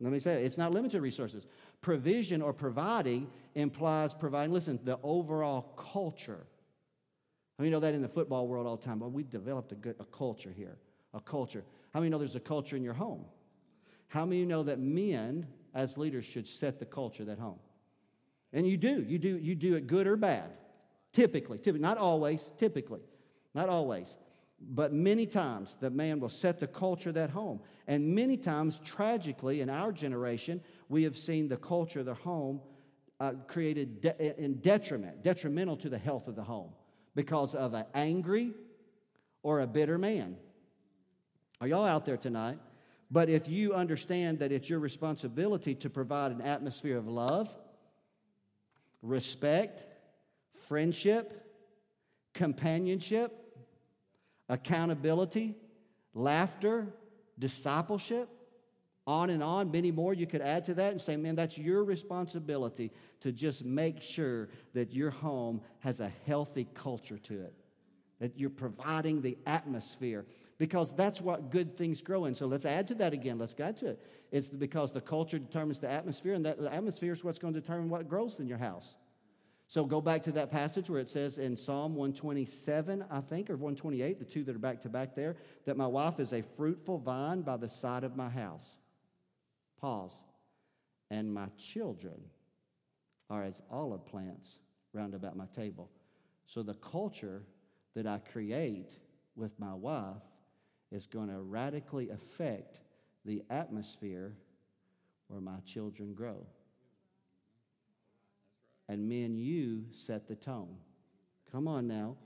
[0.00, 1.46] Let me say it, it's not limited to resources.
[1.80, 6.46] Provision or providing implies providing, listen, the overall culture.
[7.58, 9.00] Mean, you know that in the football world all the time?
[9.00, 10.76] Well, we've developed a, good, a culture here,
[11.12, 11.64] a culture.
[11.92, 13.24] How many know there's a culture in your home?
[14.06, 17.58] How many know that men as leaders should set the culture at home?
[18.52, 19.04] And you do.
[19.06, 20.50] You do, you do it good or bad.
[21.12, 23.00] Typically, typically, not always, typically.
[23.54, 24.16] Not always.
[24.60, 27.60] But many times the man will set the culture of that home.
[27.86, 32.60] And many times, tragically, in our generation, we have seen the culture of the home
[33.20, 36.70] uh, created de- in detriment, detrimental to the health of the home
[37.14, 38.52] because of an angry
[39.42, 40.36] or a bitter man.
[41.60, 42.58] Are y'all out there tonight?
[43.10, 47.48] But if you understand that it's your responsibility to provide an atmosphere of love,
[49.02, 49.82] respect,
[50.68, 51.47] friendship,
[52.34, 53.32] companionship,
[54.48, 55.56] accountability,
[56.14, 56.86] laughter,
[57.38, 58.28] discipleship,
[59.06, 61.82] on and on, many more you could add to that and say, man, that's your
[61.82, 67.54] responsibility to just make sure that your home has a healthy culture to it,
[68.20, 70.26] that you're providing the atmosphere,
[70.58, 72.34] because that's what good things grow in.
[72.34, 73.38] So let's add to that again.
[73.38, 74.04] Let's add to it.
[74.30, 77.60] It's because the culture determines the atmosphere, and that the atmosphere is what's going to
[77.60, 78.94] determine what grows in your house.
[79.68, 83.56] So go back to that passage where it says in Psalm 127, I think, or
[83.56, 86.96] 128, the two that are back to back there, that my wife is a fruitful
[86.96, 88.78] vine by the side of my house.
[89.78, 90.22] Pause.
[91.10, 92.18] And my children
[93.28, 94.58] are as olive plants
[94.94, 95.90] round about my table.
[96.46, 97.42] So the culture
[97.94, 98.96] that I create
[99.36, 100.22] with my wife
[100.90, 102.80] is going to radically affect
[103.26, 104.32] the atmosphere
[105.26, 106.46] where my children grow.
[108.88, 110.76] And men, you set the tone.
[111.52, 112.16] Come on now,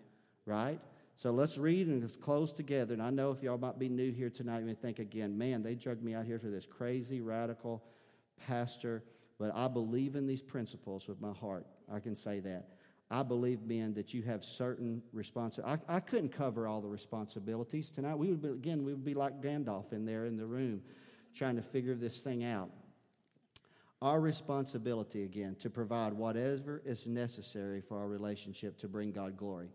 [0.47, 0.81] right?
[1.17, 2.95] So let's read and let's close together.
[2.95, 5.63] And I know if y'all might be new here tonight, you may think again, man,
[5.63, 7.83] they drugged me out here for this crazy, radical
[8.47, 9.03] pastor.
[9.39, 11.67] But I believe in these principles with my heart.
[11.93, 12.69] I can say that.
[13.11, 15.85] I believe, men, that you have certain responsibilities.
[15.87, 18.15] I, I couldn't cover all the responsibilities tonight.
[18.15, 20.81] We would be, again, we would be like Gandalf in there in the room
[21.35, 22.71] trying to figure this thing out.
[24.03, 29.69] Our responsibility, again, to provide whatever is necessary for our relationship to bring God glory.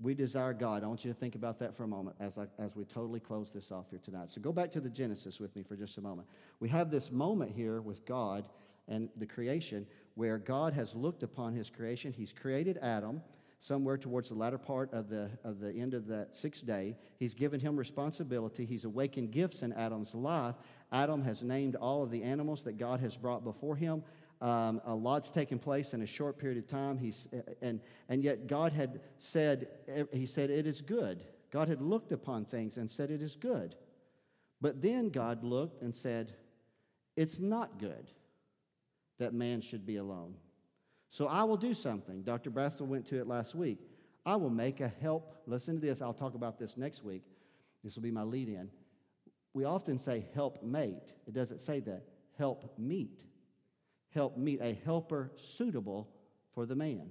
[0.00, 0.82] We desire God.
[0.82, 3.20] I want you to think about that for a moment as, I, as we totally
[3.20, 4.30] close this off here tonight.
[4.30, 6.26] So go back to the Genesis with me for just a moment.
[6.58, 8.48] We have this moment here with God
[8.88, 12.14] and the creation where God has looked upon his creation.
[12.14, 13.20] He's created Adam
[13.60, 16.96] somewhere towards the latter part of the, of the end of that sixth day.
[17.18, 18.64] He's given him responsibility.
[18.64, 20.56] He's awakened gifts in Adam's life.
[20.90, 24.02] Adam has named all of the animals that God has brought before him.
[24.40, 26.96] Um, a lot's taken place in a short period of time.
[26.96, 27.28] He's,
[27.60, 29.68] and, and yet God had said,
[30.12, 31.22] He said, it is good.
[31.50, 33.74] God had looked upon things and said, it is good.
[34.60, 36.34] But then God looked and said,
[37.16, 38.10] it's not good
[39.18, 40.34] that man should be alone.
[41.10, 42.22] So I will do something.
[42.22, 42.50] Dr.
[42.50, 43.78] Brassel went to it last week.
[44.24, 45.42] I will make a help.
[45.46, 46.00] Listen to this.
[46.00, 47.24] I'll talk about this next week.
[47.82, 48.70] This will be my lead in.
[49.52, 51.12] We often say help mate.
[51.26, 52.04] It doesn't say that.
[52.38, 53.24] Help meet.
[54.14, 56.08] Help meet a helper suitable
[56.54, 57.10] for the man.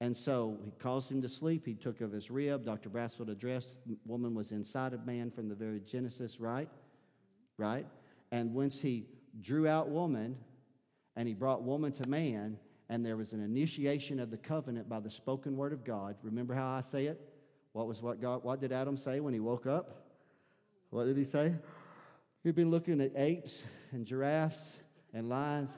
[0.00, 1.66] And so he caused him to sleep.
[1.66, 2.64] He took of his rib.
[2.64, 2.88] Dr.
[2.88, 3.76] Brassfield addressed
[4.06, 6.68] woman was inside of man from the very Genesis, right?
[7.58, 7.86] Right?
[8.32, 9.06] And once he
[9.40, 10.36] drew out woman,
[11.16, 12.58] and he brought woman to man,
[12.94, 16.14] and there was an initiation of the covenant by the spoken word of God.
[16.22, 17.20] Remember how I say it?
[17.72, 20.06] What was what God what did Adam say when he woke up?
[20.90, 21.56] What did he say?
[22.44, 24.76] He'd been looking at apes and giraffes
[25.12, 25.72] and lions.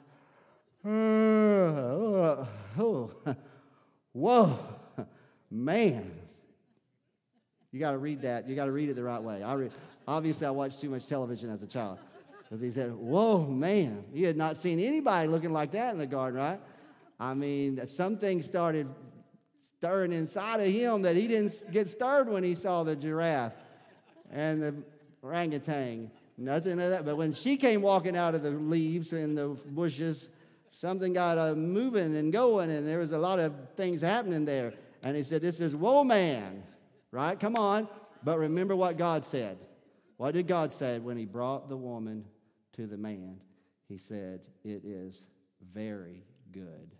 [0.85, 2.47] Oh,
[2.79, 3.11] oh,
[4.13, 4.59] whoa,
[5.51, 6.13] man.
[7.73, 8.47] You got to read that.
[8.47, 9.43] You got to read it the right way.
[9.43, 9.71] I re-
[10.07, 11.99] obviously, I watched too much television as a child.
[12.43, 16.07] Because he said, Whoa, man, he had not seen anybody looking like that in the
[16.07, 16.61] garden, right?
[17.19, 18.89] I mean, something started
[19.79, 23.55] stirring inside of him that he didn't get stirred when he saw the giraffe
[24.31, 24.75] and the
[25.23, 26.11] orangutan.
[26.39, 27.05] Nothing of that.
[27.05, 30.29] But when she came walking out of the leaves and the bushes,
[30.71, 34.75] something got uh, moving and going, and there was a lot of things happening there.
[35.03, 36.63] And he said, This is woe man,
[37.11, 37.39] right?
[37.39, 37.89] Come on.
[38.23, 39.59] But remember what God said.
[40.17, 42.25] What did God say when he brought the woman
[42.75, 43.41] to the man,
[43.89, 45.27] he said, It is
[45.73, 46.91] very good.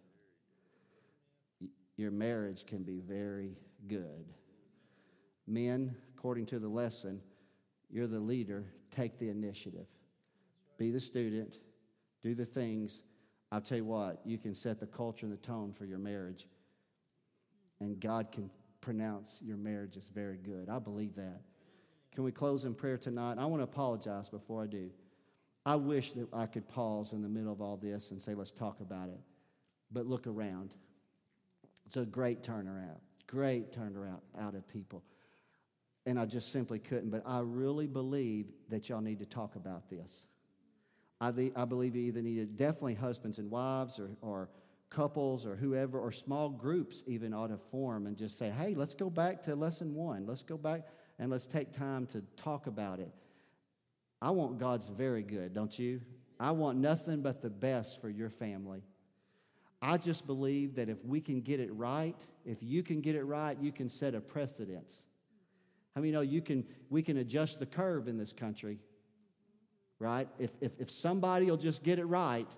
[1.97, 3.57] Your marriage can be very
[3.89, 4.27] good.
[5.47, 7.21] Men, according to the lesson,
[7.91, 9.87] you're the leader, take the initiative.
[10.77, 11.59] Be the student,
[12.23, 13.03] do the things.
[13.53, 16.49] I'll tell you what, you can set the culture and the tone for your marriage,
[17.81, 20.69] and God can pronounce your marriage as very good.
[20.69, 21.41] I believe that.
[22.15, 23.37] Can we close in prayer tonight?
[23.39, 24.91] I want to apologize before I do.
[25.65, 28.53] I wish that I could pause in the middle of all this and say, let's
[28.53, 29.21] talk about it.
[29.91, 30.75] But look around.
[31.87, 35.03] It's a great turnaround, great turnaround out of people.
[36.05, 37.11] And I just simply couldn't.
[37.11, 40.27] But I really believe that y'all need to talk about this.
[41.21, 44.51] I, the, I believe you either need to, definitely husbands and wives or, or
[44.91, 48.95] couples or whoever, or small groups even ought to form and just say, hey, let's
[48.95, 50.27] go back to lesson one.
[50.27, 50.87] Let's go back
[51.19, 53.13] and let's take time to talk about it.
[54.21, 56.01] I want God's very good, don't you?
[56.39, 58.83] I want nothing but the best for your family.
[59.83, 63.25] I just believe that if we can get it right, if you can get it
[63.25, 65.05] right, you can set a precedence.
[65.95, 68.79] I mean, you know you can we can adjust the curve in this country,
[69.99, 70.29] right?
[70.39, 72.49] If if if somebody will just get it right,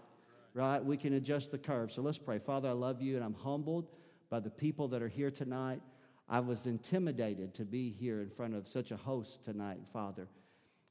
[0.54, 1.92] right, we can adjust the curve.
[1.92, 2.38] So let's pray.
[2.38, 3.88] Father, I love you and I'm humbled
[4.30, 5.80] by the people that are here tonight.
[6.28, 10.28] I was intimidated to be here in front of such a host tonight, Father.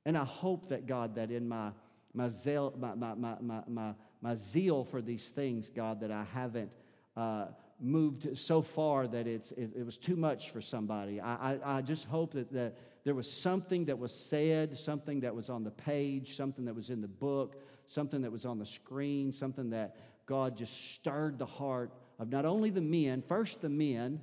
[0.06, 1.72] And I hope that, God, that in my,
[2.14, 6.72] my, zeal, my, my, my, my, my zeal for these things, God, that I haven't
[7.16, 7.48] uh,
[7.80, 11.22] moved so far that it's, it, it, was too much for somebody.
[11.22, 15.34] I, I, I just hope that, that there was something that was said, something that
[15.34, 18.66] was on the page, something that was in the book, something that was on the
[18.66, 19.96] screen, something that
[20.26, 24.20] God just stirred the heart of not only the men, first the men,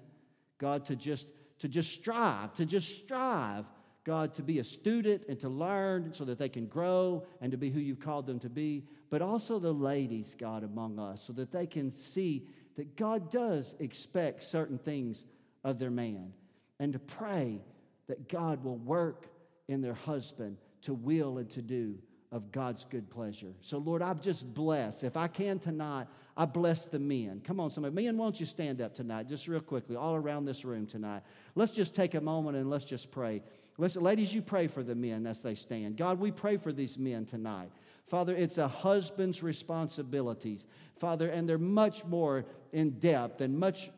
[0.59, 1.29] God, to just,
[1.61, 3.65] to just strive, to just strive
[4.05, 7.59] God, to be a student and to learn so that they can grow and to
[7.59, 11.33] be who you've called them to be, but also the ladies, God, among us, so
[11.33, 12.47] that they can see
[12.77, 15.25] that God does expect certain things
[15.63, 16.33] of their man
[16.79, 17.61] and to pray
[18.07, 19.29] that God will work
[19.69, 21.97] in their husband to will and to do
[22.35, 23.55] of God's good pleasure.
[23.61, 25.05] So, Lord, I'm just blessed.
[25.05, 27.41] If I can tonight, I bless the men.
[27.45, 27.95] Come on, somebody.
[27.95, 31.23] Men, won't you stand up tonight, just real quickly, all around this room tonight?
[31.55, 33.41] Let's just take a moment and let's just pray.
[33.79, 35.97] Listen, ladies, you pray for the men as they stand.
[35.97, 37.71] God, we pray for these men tonight.
[38.09, 40.67] Father, it's a husband's responsibilities,
[40.97, 43.93] Father, and they're much more in depth and much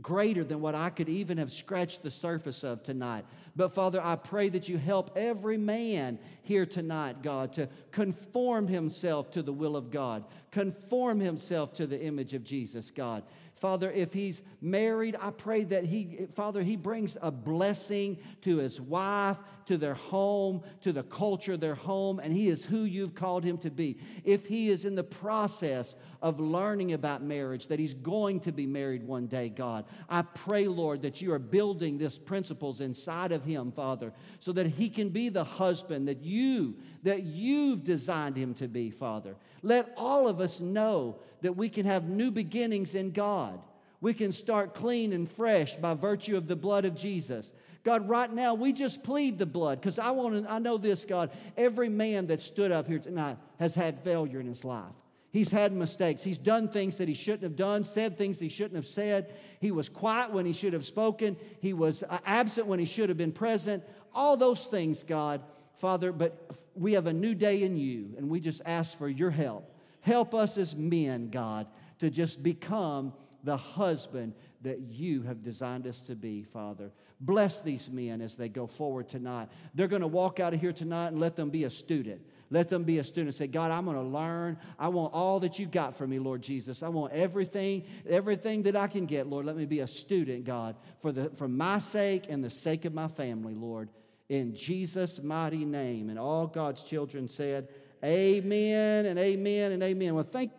[0.00, 3.26] greater than what I could even have scratched the surface of tonight.
[3.54, 9.30] But Father, I pray that you help every man here tonight, God, to conform himself
[9.32, 13.22] to the will of God, conform himself to the image of Jesus, God.
[13.56, 18.80] Father, if he's married, I pray that he, Father, he brings a blessing to his
[18.80, 23.14] wife, to their home, to the culture of their home, and he is who you've
[23.14, 23.98] called him to be.
[24.24, 28.66] If he is in the process of learning about marriage, that he's going to be
[28.66, 33.44] married one day, God, I pray, Lord, that you are building these principles inside of
[33.44, 38.54] him, Father, so that he can be the husband that you, that you've designed him
[38.54, 39.36] to be, Father.
[39.62, 43.60] Let all of us know that we can have new beginnings in God.
[44.00, 47.52] We can start clean and fresh by virtue of the blood of Jesus.
[47.84, 51.04] God, right now we just plead the blood because I want to, I know this,
[51.04, 51.30] God.
[51.56, 54.92] Every man that stood up here tonight has had failure in his life.
[55.32, 56.22] He's had mistakes.
[56.22, 59.34] He's done things that he shouldn't have done, said things he shouldn't have said.
[59.60, 61.36] He was quiet when he should have spoken.
[61.60, 63.82] He was uh, absent when he should have been present.
[64.14, 65.40] All those things, God,
[65.76, 69.30] Father, but we have a new day in you, and we just ask for your
[69.30, 69.74] help.
[70.02, 71.66] Help us as men, God,
[72.00, 76.92] to just become the husband that you have designed us to be, Father.
[77.24, 79.48] Bless these men as they go forward tonight.
[79.76, 82.20] They're going to walk out of here tonight and let them be a student.
[82.50, 83.36] Let them be a student.
[83.36, 84.58] Say, God, I'm going to learn.
[84.76, 86.82] I want all that you got for me, Lord Jesus.
[86.82, 89.46] I want everything, everything that I can get, Lord.
[89.46, 92.92] Let me be a student, God, for, the, for my sake and the sake of
[92.92, 93.88] my family, Lord.
[94.28, 96.10] In Jesus' mighty name.
[96.10, 97.68] And all God's children said,
[98.04, 100.16] Amen and amen and amen.
[100.16, 100.50] Well, thank